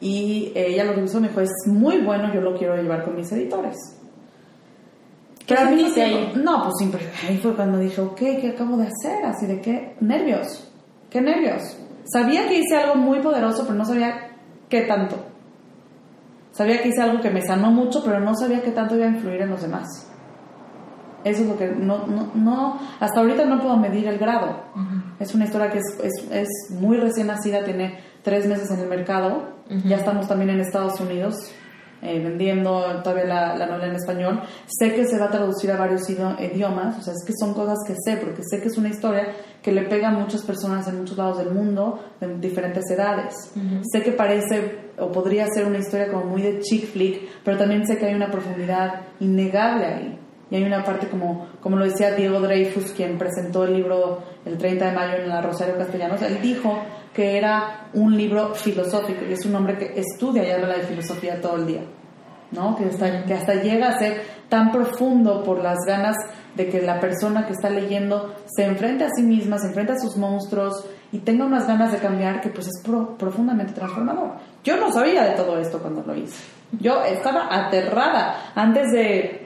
[0.00, 3.16] y ella lo que hizo me dijo, es muy bueno, yo lo quiero llevar con
[3.16, 3.76] mis editores.
[5.44, 6.32] ¿Qué sentiste ahí?
[6.36, 9.24] No, pues siempre, ahí fue cuando dije, ok, ¿qué acabo de hacer?
[9.24, 10.70] Así de qué nervios,
[11.10, 11.62] qué nervios.
[12.04, 14.36] Sabía que hice algo muy poderoso, pero no sabía
[14.68, 15.16] qué tanto.
[16.52, 19.08] Sabía que hice algo que me sanó mucho, pero no sabía qué tanto iba a
[19.08, 20.13] influir en los demás.
[21.24, 24.64] Eso es lo que no, no, no hasta ahorita no puedo medir el grado.
[25.18, 28.88] Es una historia que es, es, es muy recién nacida, tiene tres meses en el
[28.88, 29.54] mercado.
[29.86, 31.36] Ya estamos también en Estados Unidos
[32.02, 34.42] eh, vendiendo todavía la, la novela en español.
[34.66, 37.78] Sé que se va a traducir a varios idiomas, o sea, es que son cosas
[37.86, 39.28] que sé, porque sé que es una historia
[39.62, 43.34] que le pega a muchas personas en muchos lados del mundo, en diferentes edades.
[43.90, 47.86] Sé que parece o podría ser una historia como muy de chick flick, pero también
[47.86, 50.18] sé que hay una profundidad innegable ahí.
[50.54, 54.56] Y hay una parte como, como lo decía Diego Dreyfus, quien presentó el libro el
[54.56, 56.78] 30 de mayo en la Rosario Castellanos, él dijo
[57.12, 61.40] que era un libro filosófico y es un hombre que estudia y habla de filosofía
[61.40, 61.80] todo el día,
[62.52, 62.76] ¿no?
[62.76, 66.16] Que hasta, que hasta llega a ser tan profundo por las ganas
[66.54, 69.98] de que la persona que está leyendo se enfrente a sí misma, se enfrente a
[69.98, 74.34] sus monstruos y tenga unas ganas de cambiar que pues es pro- profundamente transformador.
[74.62, 76.44] Yo no sabía de todo esto cuando lo hice.
[76.78, 79.43] Yo estaba aterrada antes de,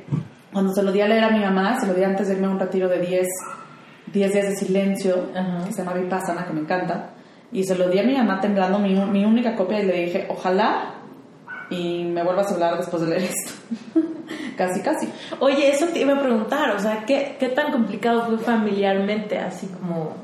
[0.59, 2.49] cuando se lo di a leer a mi mamá, se lo di antes de irme
[2.49, 3.29] a un retiro de 10,
[4.13, 5.65] 10 días de silencio, Ajá.
[5.65, 7.11] que se llama Vipassana, que me encanta,
[7.53, 10.27] y se lo di a mi mamá temblando mi, mi única copia y le dije,
[10.29, 10.95] ojalá
[11.71, 13.53] y me vuelvas a hablar después de leer esto.
[14.57, 15.09] casi, casi.
[15.39, 19.39] Oye, eso te iba a preguntar, o sea, ¿qué, qué tan complicado fue familiarmente?
[19.39, 20.15] Así como...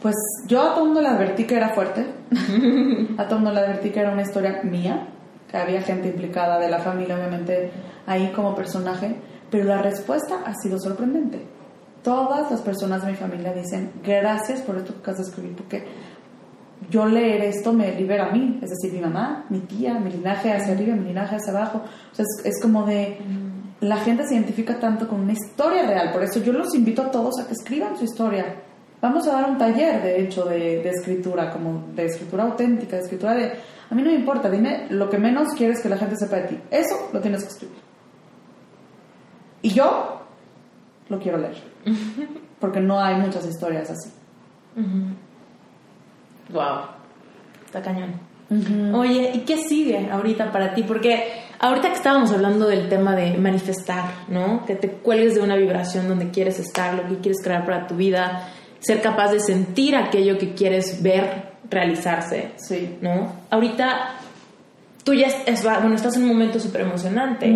[0.00, 0.14] Pues
[0.46, 2.06] yo a todo mundo le advertí que era fuerte,
[3.18, 5.08] a todo mundo le advertí que era una historia mía,
[5.50, 7.72] que había gente implicada de la familia, obviamente,
[8.06, 9.16] ahí como personaje,
[9.52, 11.42] pero la respuesta ha sido sorprendente.
[12.02, 15.84] Todas las personas de mi familia dicen, gracias por esto que acabas de escribir, porque
[16.90, 20.50] yo leer esto me libera a mí, es decir, mi mamá, mi tía, mi linaje
[20.52, 21.82] hacia arriba, mi linaje hacia abajo.
[22.10, 23.18] O sea, es, es como de,
[23.80, 27.10] la gente se identifica tanto con una historia real, por eso yo los invito a
[27.10, 28.56] todos a que escriban su historia.
[29.02, 33.02] Vamos a dar un taller, de hecho, de, de escritura, como de escritura auténtica, de
[33.02, 33.52] escritura de,
[33.90, 36.48] a mí no me importa, dime lo que menos quieres que la gente sepa de
[36.48, 36.60] ti.
[36.70, 37.91] Eso lo tienes que escribir.
[39.62, 40.20] Y yo
[41.08, 41.56] lo quiero leer,
[42.60, 44.10] porque no hay muchas historias así.
[46.52, 46.80] Wow,
[47.66, 48.12] está cañón.
[48.94, 50.82] Oye, ¿y qué sigue ahorita para ti?
[50.82, 54.66] Porque ahorita que estábamos hablando del tema de manifestar, ¿no?
[54.66, 57.96] Que te cuelgues de una vibración donde quieres estar, lo que quieres crear para tu
[57.96, 58.48] vida,
[58.80, 62.98] ser capaz de sentir aquello que quieres ver realizarse, Sí.
[63.00, 63.32] ¿no?
[63.48, 64.16] Ahorita
[65.04, 67.46] tú ya es- bueno, estás en un momento súper emocionante,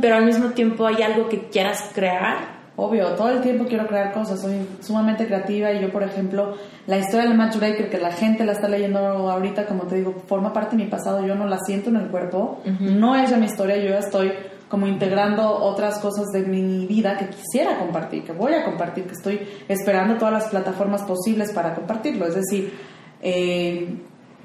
[0.00, 2.56] pero al mismo tiempo hay algo que quieras crear.
[2.78, 6.56] Obvio, todo el tiempo quiero crear cosas, soy sumamente creativa y yo, por ejemplo,
[6.86, 10.52] la historia del Matchbreaker, que la gente la está leyendo ahorita, como te digo, forma
[10.52, 13.46] parte de mi pasado, yo no la siento en el cuerpo, no es ya mi
[13.46, 14.30] historia, yo ya estoy
[14.68, 19.12] como integrando otras cosas de mi vida que quisiera compartir, que voy a compartir, que
[19.14, 22.74] estoy esperando todas las plataformas posibles para compartirlo, es decir,
[23.22, 23.88] eh,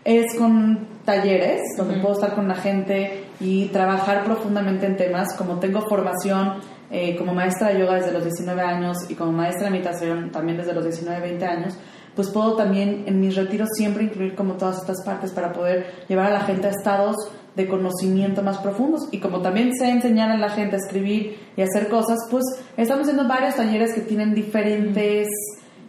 [0.06, 5.60] es con talleres donde puedo estar con la gente y trabajar profundamente en temas, como
[5.60, 6.60] tengo formación
[6.92, 10.58] eh, como maestra de yoga desde los 19 años y como maestra de meditación también
[10.58, 11.78] desde los 19, 20 años,
[12.16, 16.28] pues puedo también en mis retiros siempre incluir como todas estas partes para poder llevar
[16.28, 17.16] a la gente a estados
[17.56, 19.08] de conocimiento más profundos.
[19.12, 22.44] Y como también sé enseñar a la gente a escribir y hacer cosas, pues
[22.78, 25.28] estamos haciendo varios talleres que tienen diferentes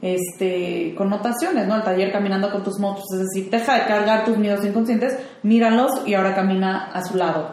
[0.03, 1.77] este, connotaciones, ¿no?
[1.77, 6.03] El taller caminando con tus monstruos, es decir, deja de cargar tus miedos inconscientes, míralos
[6.05, 7.53] y ahora camina a su lado,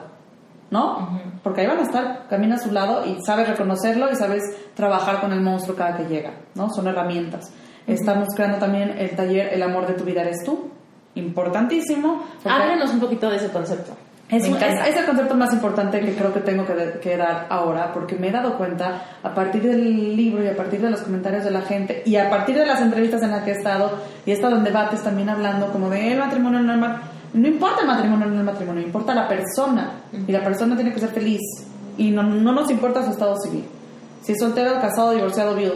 [0.72, 1.22] ¿no?
[1.44, 4.44] Porque ahí van a estar, camina a su lado y sabes reconocerlo y sabes
[4.74, 6.74] trabajar con el monstruo cada que llega, ¿no?
[6.74, 7.54] Son herramientas.
[7.86, 10.70] Estamos creando también el taller El amor de tu vida eres tú,
[11.16, 12.24] importantísimo.
[12.44, 13.94] Háblanos un poquito de ese concepto.
[14.30, 14.84] Es, Me un- encanta.
[14.88, 17.92] es- es el concepto más importante que creo que tengo que, de- que dar ahora,
[17.94, 21.44] porque me he dado cuenta a partir del libro y a partir de los comentarios
[21.44, 23.92] de la gente y a partir de las entrevistas en las que he estado
[24.26, 27.02] y he estado en debates también hablando como de el matrimonio no el ma-
[27.34, 29.92] no importa el matrimonio no el matrimonio, importa la persona
[30.28, 31.42] y la persona tiene que ser feliz
[31.98, 33.66] y no, no nos importa su estado civil.
[34.22, 35.76] Si es soltero, casado, divorciado, viudo,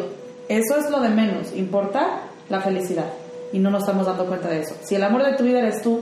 [0.49, 3.05] eso es lo de menos, importa la felicidad
[3.51, 4.75] y no nos estamos dando cuenta de eso.
[4.83, 6.01] Si el amor de tu vida eres tú,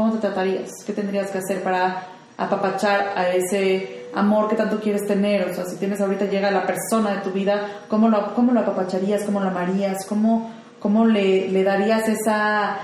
[0.00, 0.70] ¿cómo te tratarías?
[0.86, 2.06] ¿Qué tendrías que hacer para
[2.38, 5.46] apapachar a ese amor que tanto quieres tener?
[5.50, 8.60] O sea, si tienes ahorita llega la persona de tu vida, ¿cómo lo, cómo lo
[8.60, 9.24] apapacharías?
[9.24, 10.06] ¿Cómo lo amarías?
[10.06, 12.78] ¿Cómo, cómo le, le darías esa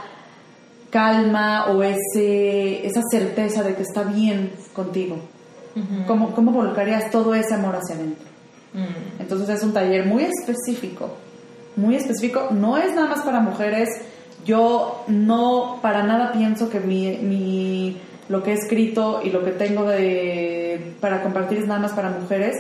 [0.90, 5.16] calma o ese, esa certeza de que está bien contigo?
[6.06, 8.26] ¿Cómo, ¿Cómo volcarías todo ese amor hacia adentro?
[8.74, 9.22] Mm.
[9.22, 11.14] Entonces es un taller muy específico,
[11.76, 12.48] muy específico.
[12.50, 13.88] No es nada más para mujeres.
[14.46, 17.96] Yo no para nada pienso que mi, mi
[18.28, 22.10] lo que he escrito y lo que tengo de, para compartir es nada más para
[22.10, 22.56] mujeres,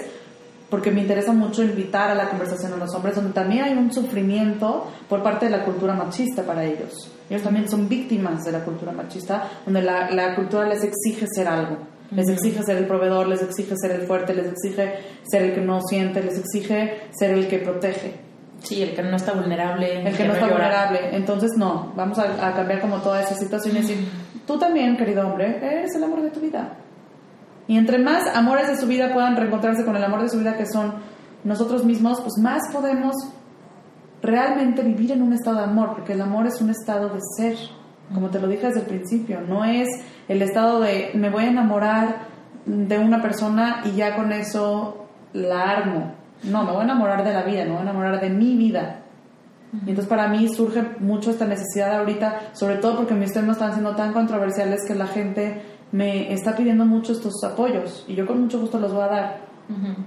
[0.68, 3.92] porque me interesa mucho invitar a la conversación a los hombres, donde también hay un
[3.92, 7.10] sufrimiento por parte de la cultura machista para ellos.
[7.30, 11.46] Ellos también son víctimas de la cultura machista, donde la, la cultura les exige ser
[11.46, 11.78] algo.
[12.10, 15.60] Les exige ser el proveedor, les exige ser el fuerte, les exige ser el que
[15.60, 18.26] no siente, les exige ser el que protege.
[18.60, 20.08] Sí, el que no está vulnerable.
[20.08, 21.14] El que, no, está vulnerable.
[21.16, 24.08] Entonces, no, vamos a, a, cambiar como toda esa situación y decir,
[24.46, 26.76] tú también, querido hombre, eres el amor de tu vida.
[27.68, 30.56] Y entre más amores de su vida puedan reencontrarse con el amor de su vida
[30.56, 30.94] que son
[31.44, 33.14] nosotros mismos, pues más podemos
[34.22, 37.56] realmente vivir en un estado de amor, porque el amor es un estado de ser,
[38.12, 39.88] como te lo dije desde el principio, no es
[40.28, 42.26] el estado de me voy a enamorar
[42.64, 46.14] de una persona y ya con eso la armo.
[46.46, 49.02] No, me voy a enamorar de la vida, me voy a enamorar de mi vida.
[49.72, 53.72] Y entonces para mí surge mucho esta necesidad ahorita, sobre todo porque mis temas están
[53.72, 55.60] siendo tan controversiales que la gente
[55.92, 59.40] me está pidiendo mucho estos apoyos y yo con mucho gusto los voy a dar,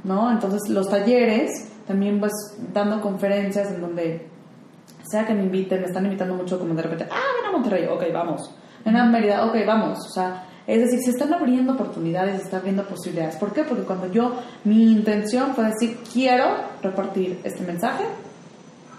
[0.04, 0.32] ¿no?
[0.32, 1.52] Entonces los talleres,
[1.86, 2.32] también pues
[2.74, 4.28] dando conferencias en donde
[5.04, 7.86] sea que me inviten, me están invitando mucho como de repente, ah, ven a Monterrey,
[7.88, 8.54] ok, vamos,
[8.86, 12.60] ven a Mérida, ok, vamos, o sea, es decir, se están abriendo oportunidades, se están
[12.60, 13.36] abriendo posibilidades.
[13.36, 13.64] ¿Por qué?
[13.64, 16.46] Porque cuando yo, mi intención fue decir, quiero
[16.82, 18.04] repartir este mensaje,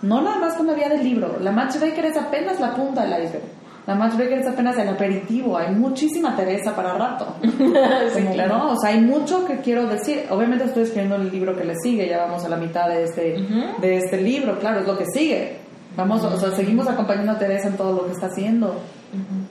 [0.03, 3.25] no nada más con la vía del libro, la Matchmaker es apenas la punta del
[3.25, 7.35] iceberg la Matchmaker es apenas el aperitivo, hay muchísima Teresa para rato.
[7.43, 8.73] sí, claro.
[8.73, 10.27] O sea, hay mucho que quiero decir.
[10.31, 13.37] Obviamente estoy escribiendo el libro que le sigue, ya vamos a la mitad de este,
[13.81, 15.57] de este libro, claro, es lo que sigue.
[15.97, 18.77] Vamos, o sea, seguimos acompañando a Teresa en todo lo que está haciendo.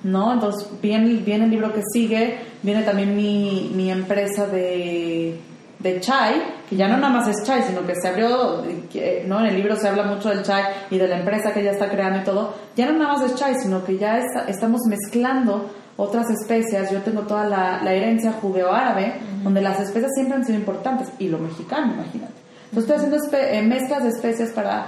[0.04, 0.34] ¿No?
[0.34, 5.38] Entonces, viene, viene el libro que sigue, viene también mi, mi empresa de
[5.80, 8.64] de chai, que ya no nada más es chai, sino que se abrió,
[9.26, 9.40] ¿no?
[9.40, 11.90] En el libro se habla mucho del chai y de la empresa que ella está
[11.90, 16.30] creando y todo, ya no nada más es chai, sino que ya estamos mezclando otras
[16.30, 16.92] especias.
[16.92, 21.30] Yo tengo toda la, la herencia judeo-árabe, donde las especias siempre han sido importantes, y
[21.30, 22.34] lo mexicano, imagínate.
[22.72, 24.88] Entonces estoy haciendo eh, mezclas de especias para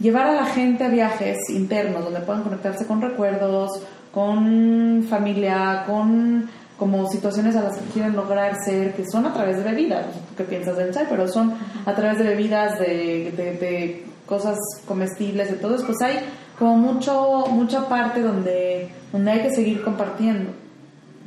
[0.00, 3.80] llevar a la gente a viajes internos, donde puedan conectarse con recuerdos,
[4.12, 6.48] con familia, con
[6.78, 10.04] como situaciones a las que quieren lograr ser, que son a través de bebidas,
[10.36, 11.54] qué piensas del chai, pero son
[11.86, 14.56] a través de bebidas, de, de, cosas
[14.86, 16.18] comestibles, de todo, pues hay
[16.58, 20.50] como mucho, mucha parte donde, donde hay que seguir compartiendo.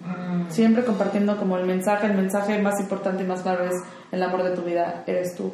[0.03, 0.49] Mm.
[0.49, 3.75] Siempre compartiendo como el mensaje, el mensaje más importante y más claro es
[4.11, 5.53] el amor de tu vida, eres tú.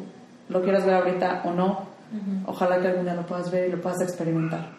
[0.50, 1.88] Lo quieras ver ahorita o no,
[2.48, 4.72] ojalá que algún día lo puedas ver y lo puedas experimentar.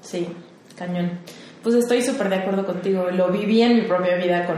[0.00, 0.28] Sí,
[0.76, 1.20] cañón.
[1.62, 3.10] Pues estoy súper de acuerdo contigo.
[3.10, 4.56] Lo viví en mi propia vida con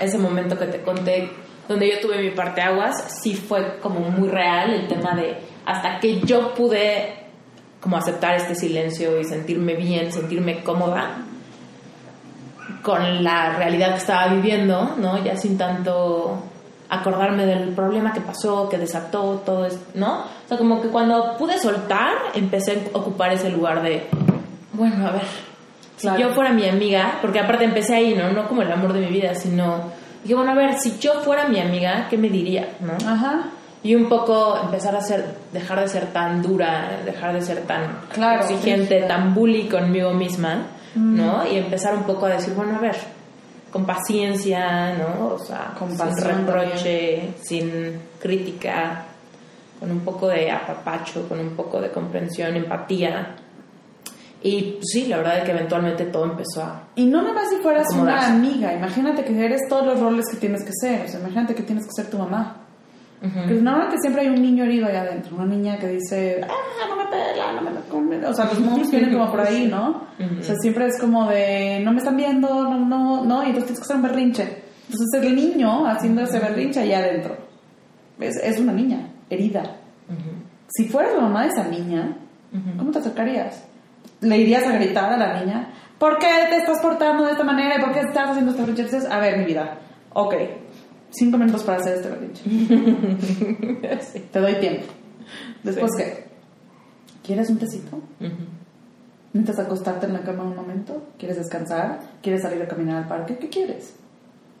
[0.00, 1.30] ese momento que te conté,
[1.68, 3.20] donde yo tuve mi parte aguas.
[3.22, 5.36] Sí fue como muy real el tema de
[5.66, 7.14] hasta que yo pude
[7.80, 11.24] como aceptar este silencio y sentirme bien, sentirme cómoda
[12.82, 15.22] con la realidad que estaba viviendo, ¿no?
[15.22, 16.42] Ya sin tanto
[16.88, 20.20] acordarme del problema que pasó, que desató, todo esto, ¿no?
[20.20, 24.06] O sea, como que cuando pude soltar, empecé a ocupar ese lugar de,
[24.72, 25.22] bueno, a ver,
[25.98, 28.30] si yo fuera mi amiga, porque aparte empecé ahí, ¿no?
[28.32, 29.90] No como el amor de mi vida, sino
[30.22, 32.68] dije, bueno, a ver, si yo fuera mi amiga, ¿qué me diría?
[32.80, 32.92] ¿no?
[33.06, 33.50] Ajá.
[33.82, 37.98] Y un poco empezar a ser, dejar de ser tan dura, dejar de ser tan
[38.40, 41.16] exigente, tan bully conmigo misma, mm.
[41.16, 41.46] ¿no?
[41.46, 42.96] Y empezar un poco a decir, bueno, a ver,
[43.72, 45.34] con paciencia, ¿no?
[45.34, 49.04] O sea, con sin reproche, sin crítica,
[49.78, 53.36] con un poco de apapacho, con un poco de comprensión, empatía
[54.42, 56.88] y sí, la verdad es que eventualmente todo empezó a...
[56.94, 60.36] Y no nada más si fueras una amiga, imagínate que eres todos los roles que
[60.36, 62.56] tienes que ser, o sea, imagínate que tienes que ser tu mamá.
[63.20, 66.94] Que normalmente siempre hay un niño herido allá adentro, una niña que dice, ah, no
[66.94, 68.24] me pela, no me come.
[68.24, 70.04] O sea, los moms vienen como por ahí, ¿no?
[70.38, 73.64] O sea, siempre es como de, no me están viendo, no, no, no, y entonces
[73.64, 74.62] tienes que hacer un berrinche.
[74.88, 77.36] Entonces el niño haciendo ese berrinche allá adentro.
[78.20, 79.64] Es, es una niña herida.
[80.68, 82.16] Si fueras la mamá de esa niña,
[82.78, 83.64] ¿cómo te acercarías?
[84.20, 87.76] Le irías a gritar a la niña, ¿por qué te estás portando de esta manera
[87.78, 89.06] y por qué estás haciendo esta berrinche?
[89.08, 89.78] a ver, mi vida,
[90.12, 90.34] ok,
[91.10, 92.42] cinco minutos para hacer este berrinche.
[94.32, 94.84] Te doy tiempo.
[95.62, 96.24] Después, ¿qué?
[97.22, 98.00] ¿Quieres un tecito?
[99.32, 101.08] ¿Necesitas acostarte en la cama un momento?
[101.18, 102.00] ¿Quieres descansar?
[102.22, 103.36] ¿Quieres salir a caminar al parque?
[103.36, 103.94] ¿Qué quieres?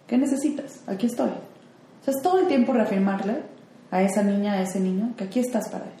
[0.06, 0.82] ¿Qué necesitas?
[0.86, 1.30] Aquí estoy.
[1.30, 3.42] O sea, es todo el tiempo reafirmarle
[3.90, 5.97] a esa niña, a ese niño, que aquí estás para él.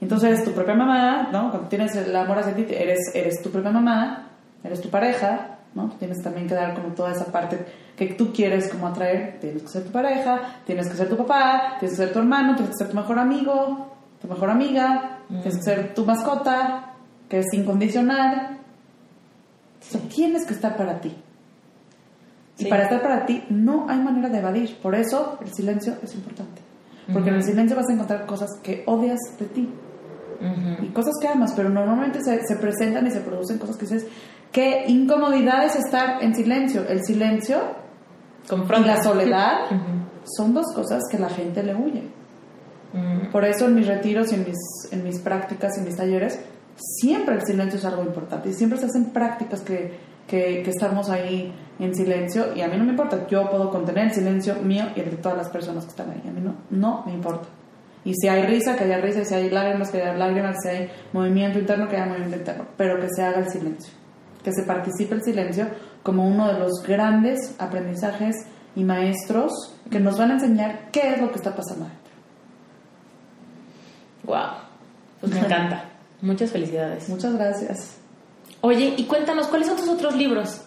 [0.00, 1.50] Entonces tu propia mamá, ¿no?
[1.50, 4.28] Cuando tienes el amor hacia ti, eres, eres tu propia mamá,
[4.62, 5.90] eres tu pareja, ¿no?
[5.98, 7.58] Tienes también que dar como toda esa parte
[7.96, 9.38] que tú quieres como atraer.
[9.40, 12.54] Tienes que ser tu pareja, tienes que ser tu papá, tienes que ser tu hermano,
[12.54, 13.88] tienes que ser tu mejor amigo,
[14.20, 16.94] tu mejor amiga, tienes que ser tu mascota,
[17.28, 18.58] que es incondicional.
[19.80, 21.14] O sea, tienes que estar para ti.
[22.58, 24.76] Y para estar para ti no hay manera de evadir.
[24.78, 26.62] Por eso el silencio es importante.
[27.12, 29.68] Porque en el silencio vas a encontrar cosas que odias de ti.
[30.82, 34.06] Y cosas que amas, pero normalmente se, se, presentan y se producen cosas que dices,
[34.52, 36.86] qué incomodidad es estar en silencio.
[36.88, 37.58] El silencio
[38.50, 39.66] y la soledad
[40.24, 42.02] son dos cosas que la gente le huye.
[43.30, 44.56] Por eso en mis retiros y en mis,
[44.92, 46.40] en mis prácticas y en mis talleres,
[46.76, 51.10] siempre el silencio es algo importante y siempre se hacen prácticas que, que, que, estamos
[51.10, 54.86] ahí en silencio y a mí no me importa, yo puedo contener el silencio mío
[54.96, 57.48] y el de todas las personas que están ahí, a mí no, no me importa.
[58.08, 60.68] Y si hay risa, que haya risa, y si hay lágrimas, que haya lágrimas, si
[60.70, 63.92] hay movimiento interno, que haya movimiento interno, pero que se haga el silencio,
[64.42, 65.66] que se participe el silencio
[66.02, 68.34] como uno de los grandes aprendizajes
[68.74, 69.52] y maestros
[69.90, 72.12] que nos van a enseñar qué es lo que está pasando adentro.
[74.24, 74.62] Wow,
[75.20, 75.84] pues me encanta.
[76.22, 77.10] Muchas felicidades.
[77.10, 77.98] Muchas gracias.
[78.62, 80.62] Oye, y cuéntanos, ¿cuáles son tus otros libros?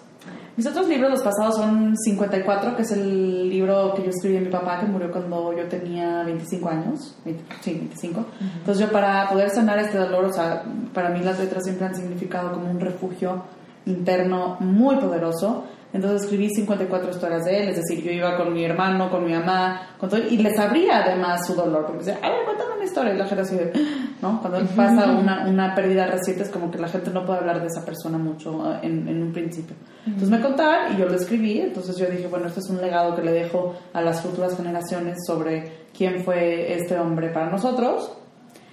[0.58, 4.42] Mis otros libros, los pasados, son 54, que es el libro que yo escribí a
[4.42, 7.16] mi papá, que murió cuando yo tenía 25 años.
[7.62, 8.26] sí, 25.
[8.58, 11.96] Entonces yo para poder sanar este dolor, o sea, para mí las letras siempre han
[11.96, 13.44] significado como un refugio
[13.86, 15.66] interno muy poderoso.
[15.94, 19.34] Entonces escribí 54 historias de él, es decir, yo iba con mi hermano, con mi
[19.34, 22.88] mamá, con todo, y les abría además su dolor, porque decía, a ver, cuéntame una
[22.88, 23.58] historia, y la gente así,
[24.22, 24.42] ¿no?
[24.42, 27.68] Cuando pasa una, una pérdida reciente es como que la gente no puede hablar de
[27.68, 29.76] esa persona mucho en, en un principio.
[30.06, 33.16] Entonces me contaban y yo lo escribí, entonces yo dije, bueno, este es un legado
[33.16, 38.18] que le dejo a las futuras generaciones sobre quién fue este hombre para nosotros,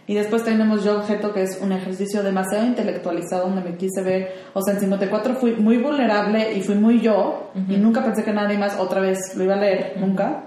[0.06, 4.32] y después tenemos Yo Objeto, que es un ejercicio demasiado intelectualizado donde me quise ver,
[4.54, 8.32] o sea, en 54 fui muy vulnerable y fui muy yo, y nunca pensé que
[8.32, 10.44] nadie más otra vez lo iba a leer, nunca.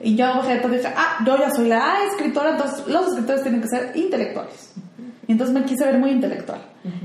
[0.00, 3.68] Y Yo Objeto dije, ah, yo ya soy la escritora, entonces los escritores tienen que
[3.68, 4.72] ser intelectuales.
[5.26, 6.60] Y entonces me quise ver muy intelectual.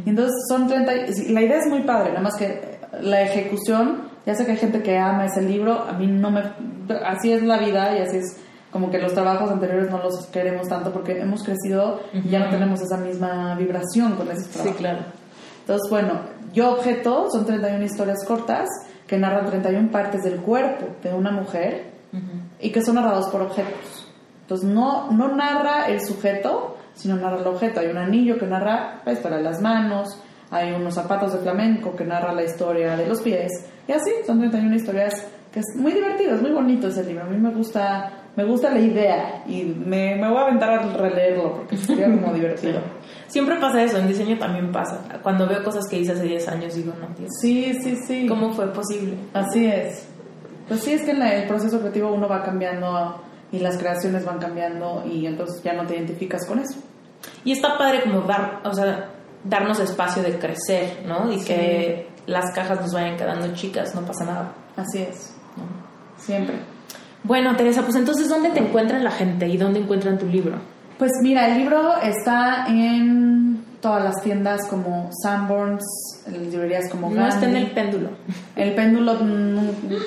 [0.05, 0.93] Y entonces son 30,
[1.29, 4.81] la idea es muy padre, nada más que la ejecución, ya sé que hay gente
[4.81, 6.41] que ama ese libro, a mí no me,
[7.05, 8.37] así es la vida y así es
[8.71, 12.49] como que los trabajos anteriores no los queremos tanto porque hemos crecido y ya no
[12.49, 14.77] tenemos esa misma vibración con esos trabajos.
[14.77, 14.99] Sí, claro.
[15.59, 16.21] Entonces, bueno,
[16.53, 18.67] Yo Objeto son 31 historias cortas
[19.05, 21.93] que narran 31 partes del cuerpo de una mujer
[22.63, 24.07] y que son narrados por objetos.
[24.41, 27.79] Entonces, no, no narra el sujeto, sino narra el objeto.
[27.79, 31.95] Hay un anillo que narra la historia de las manos, hay unos zapatos de flamenco
[31.95, 33.51] que narra la historia de los pies,
[33.87, 37.23] y así, son 31 historias que es muy divertido, es muy bonito ese libro.
[37.23, 40.97] A mí me gusta me gusta la idea y me, me voy a aventar a
[40.97, 42.81] releerlo porque sería como divertido.
[43.27, 44.99] Siempre pasa eso, en diseño también pasa.
[45.21, 47.27] Cuando veo cosas que hice hace 10 años digo, no, tío.
[47.39, 48.25] Sí, sí, sí.
[48.27, 49.17] ¿Cómo fue posible?
[49.33, 50.07] Así es.
[50.67, 54.39] Pues sí, es que en el proceso creativo uno va cambiando y las creaciones van
[54.39, 56.79] cambiando y entonces ya no te identificas con eso.
[57.43, 59.09] Y está padre como dar, o sea,
[59.43, 61.31] darnos espacio de crecer, ¿no?
[61.31, 64.53] Y que las cajas nos vayan quedando chicas, no pasa nada.
[64.75, 65.35] Así es.
[66.17, 66.55] Siempre.
[67.23, 70.57] Bueno, Teresa, pues entonces, ¿dónde te encuentra la gente y dónde encuentran tu libro?
[70.97, 73.52] Pues mira, el libro está en
[73.83, 75.83] todas las tiendas como Sanborns,
[76.31, 77.21] librerías como Gandhi.
[77.21, 78.09] No está en el péndulo.
[78.55, 79.17] El péndulo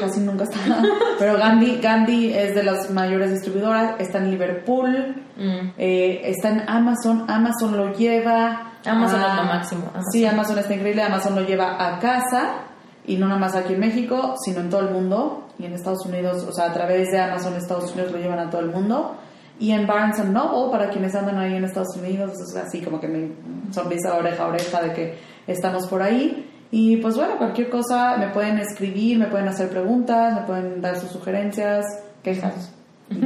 [0.00, 0.58] casi nunca está.
[1.18, 4.00] Pero Gandhi, Gandhi es de las mayores distribuidoras.
[4.00, 5.14] Está en Liverpool.
[5.36, 5.74] Mm.
[5.76, 7.26] Eh, está en Amazon.
[7.28, 8.72] Amazon lo lleva.
[8.86, 9.92] Amazon es lo máximo.
[10.10, 11.02] Sí, Amazon está increíble.
[11.02, 12.54] Amazon lo lleva a casa.
[13.04, 16.04] Y no nada más aquí en México, sino en todo el mundo y en Estados
[16.06, 19.16] Unidos, o sea, a través de Amazon Estados Unidos lo llevan a todo el mundo.
[19.58, 23.08] Y en Barnes Noble, para quienes andan ahí en Estados Unidos, es así como que
[23.08, 23.30] me
[23.72, 26.50] sonrisa oreja a oreja de que estamos por ahí.
[26.70, 30.96] Y pues bueno, cualquier cosa me pueden escribir, me pueden hacer preguntas, me pueden dar
[30.96, 31.86] sus sugerencias,
[32.22, 32.74] quejas,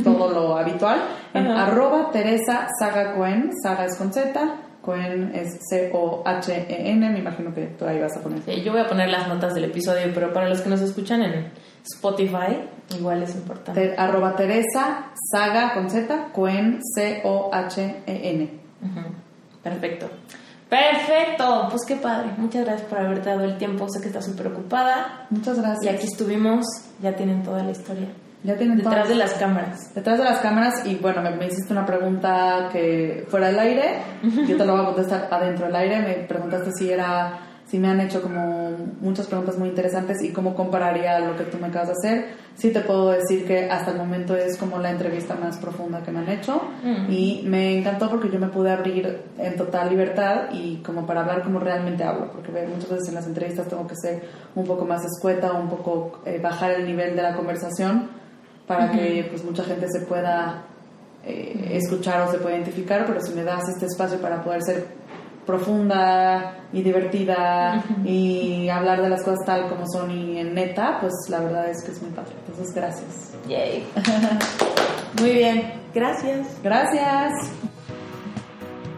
[0.05, 1.01] todo lo habitual.
[1.35, 7.67] En arroba Teresa Saga Cohen, Saga es con Z, Cohen es C-O-H-E-N, me imagino que
[7.67, 8.41] tú ahí vas a poner.
[8.43, 11.23] Sí, yo voy a poner las notas del episodio, pero para los que nos escuchan
[11.23, 11.51] en
[11.85, 13.95] Spotify, igual es importante.
[13.97, 18.51] arroba Teresa Saga con Z, Cohen, C-O-H-E-N.
[19.63, 20.11] Perfecto.
[20.69, 22.31] Perfecto, pues qué padre.
[22.37, 23.89] Muchas gracias por haberte dado el tiempo.
[23.89, 25.27] Sé que estás súper ocupada.
[25.31, 25.85] Muchas gracias.
[25.85, 26.65] Y aquí estuvimos,
[27.03, 28.07] ya tienen toda la historia.
[28.43, 29.95] Ya tienen Detrás de las cámaras.
[29.95, 33.99] Detrás de las cámaras y bueno, me, hiciste una pregunta que fuera del aire,
[34.47, 37.39] yo te lo voy a contestar adentro del aire, me preguntaste si era,
[37.71, 41.57] si me han hecho como muchas preguntas muy interesantes y cómo compararía lo que tú
[41.59, 42.25] me acabas de hacer.
[42.57, 46.11] Sí te puedo decir que hasta el momento es como la entrevista más profunda que
[46.11, 47.13] me han hecho mm.
[47.13, 51.45] y me encantó porque yo me pude abrir en total libertad y como para hablar
[51.45, 54.21] como realmente hablo, porque muchas veces en las entrevistas tengo que ser
[54.57, 58.09] un poco más escueta, un poco eh, bajar el nivel de la conversación
[58.67, 60.65] para que pues mucha gente se pueda
[61.25, 65.00] eh, escuchar o se pueda identificar, pero si me das este espacio para poder ser
[65.47, 71.13] profunda y divertida y hablar de las cosas tal como son y en neta, pues
[71.29, 72.33] la verdad es que es muy padre.
[72.47, 73.33] Entonces, gracias.
[73.49, 73.87] Yay.
[75.21, 75.73] Muy bien.
[75.93, 76.47] Gracias.
[76.63, 77.33] Gracias.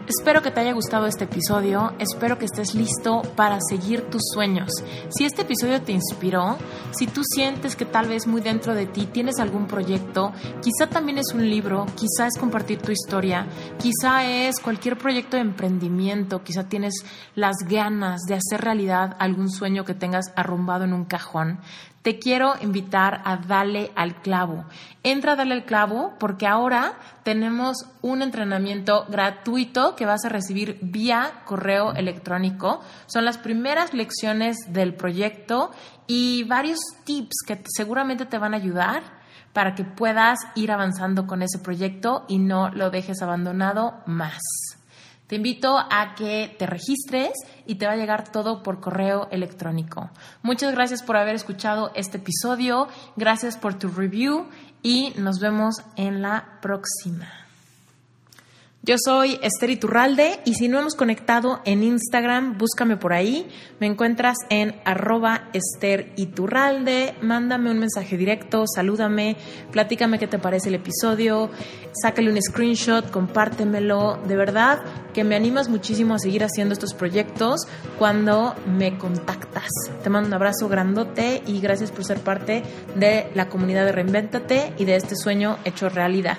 [0.07, 4.69] Espero que te haya gustado este episodio, espero que estés listo para seguir tus sueños.
[5.07, 6.57] Si este episodio te inspiró,
[6.91, 11.19] si tú sientes que tal vez muy dentro de ti tienes algún proyecto, quizá también
[11.19, 13.47] es un libro, quizá es compartir tu historia,
[13.79, 16.95] quizá es cualquier proyecto de emprendimiento, quizá tienes
[17.35, 21.59] las ganas de hacer realidad algún sueño que tengas arrumbado en un cajón,
[22.03, 24.65] te quiero invitar a darle al clavo.
[25.03, 26.93] Entra a darle al clavo porque ahora
[27.23, 32.81] tenemos un entrenamiento gratuito que vas a recibir vía correo electrónico.
[33.07, 35.71] Son las primeras lecciones del proyecto
[36.05, 39.01] y varios tips que seguramente te van a ayudar
[39.53, 44.41] para que puedas ir avanzando con ese proyecto y no lo dejes abandonado más.
[45.33, 47.31] Te invito a que te registres
[47.65, 50.11] y te va a llegar todo por correo electrónico.
[50.43, 54.45] Muchas gracias por haber escuchado este episodio, gracias por tu review
[54.83, 57.42] y nos vemos en la próxima.
[58.85, 63.47] Yo soy Esther Iturralde y si no hemos conectado en Instagram, búscame por ahí.
[63.79, 67.15] Me encuentras en arroba Esther Iturralde.
[67.21, 69.37] Mándame un mensaje directo, salúdame,
[69.71, 71.49] platícame qué te parece el episodio,
[71.93, 74.19] sácale un screenshot, compártemelo.
[74.27, 74.79] De verdad
[75.13, 77.61] que me animas muchísimo a seguir haciendo estos proyectos
[77.97, 79.69] cuando me contactas.
[80.03, 82.63] Te mando un abrazo grandote y gracias por ser parte
[82.95, 86.37] de la comunidad de Reinventate y de este sueño hecho realidad.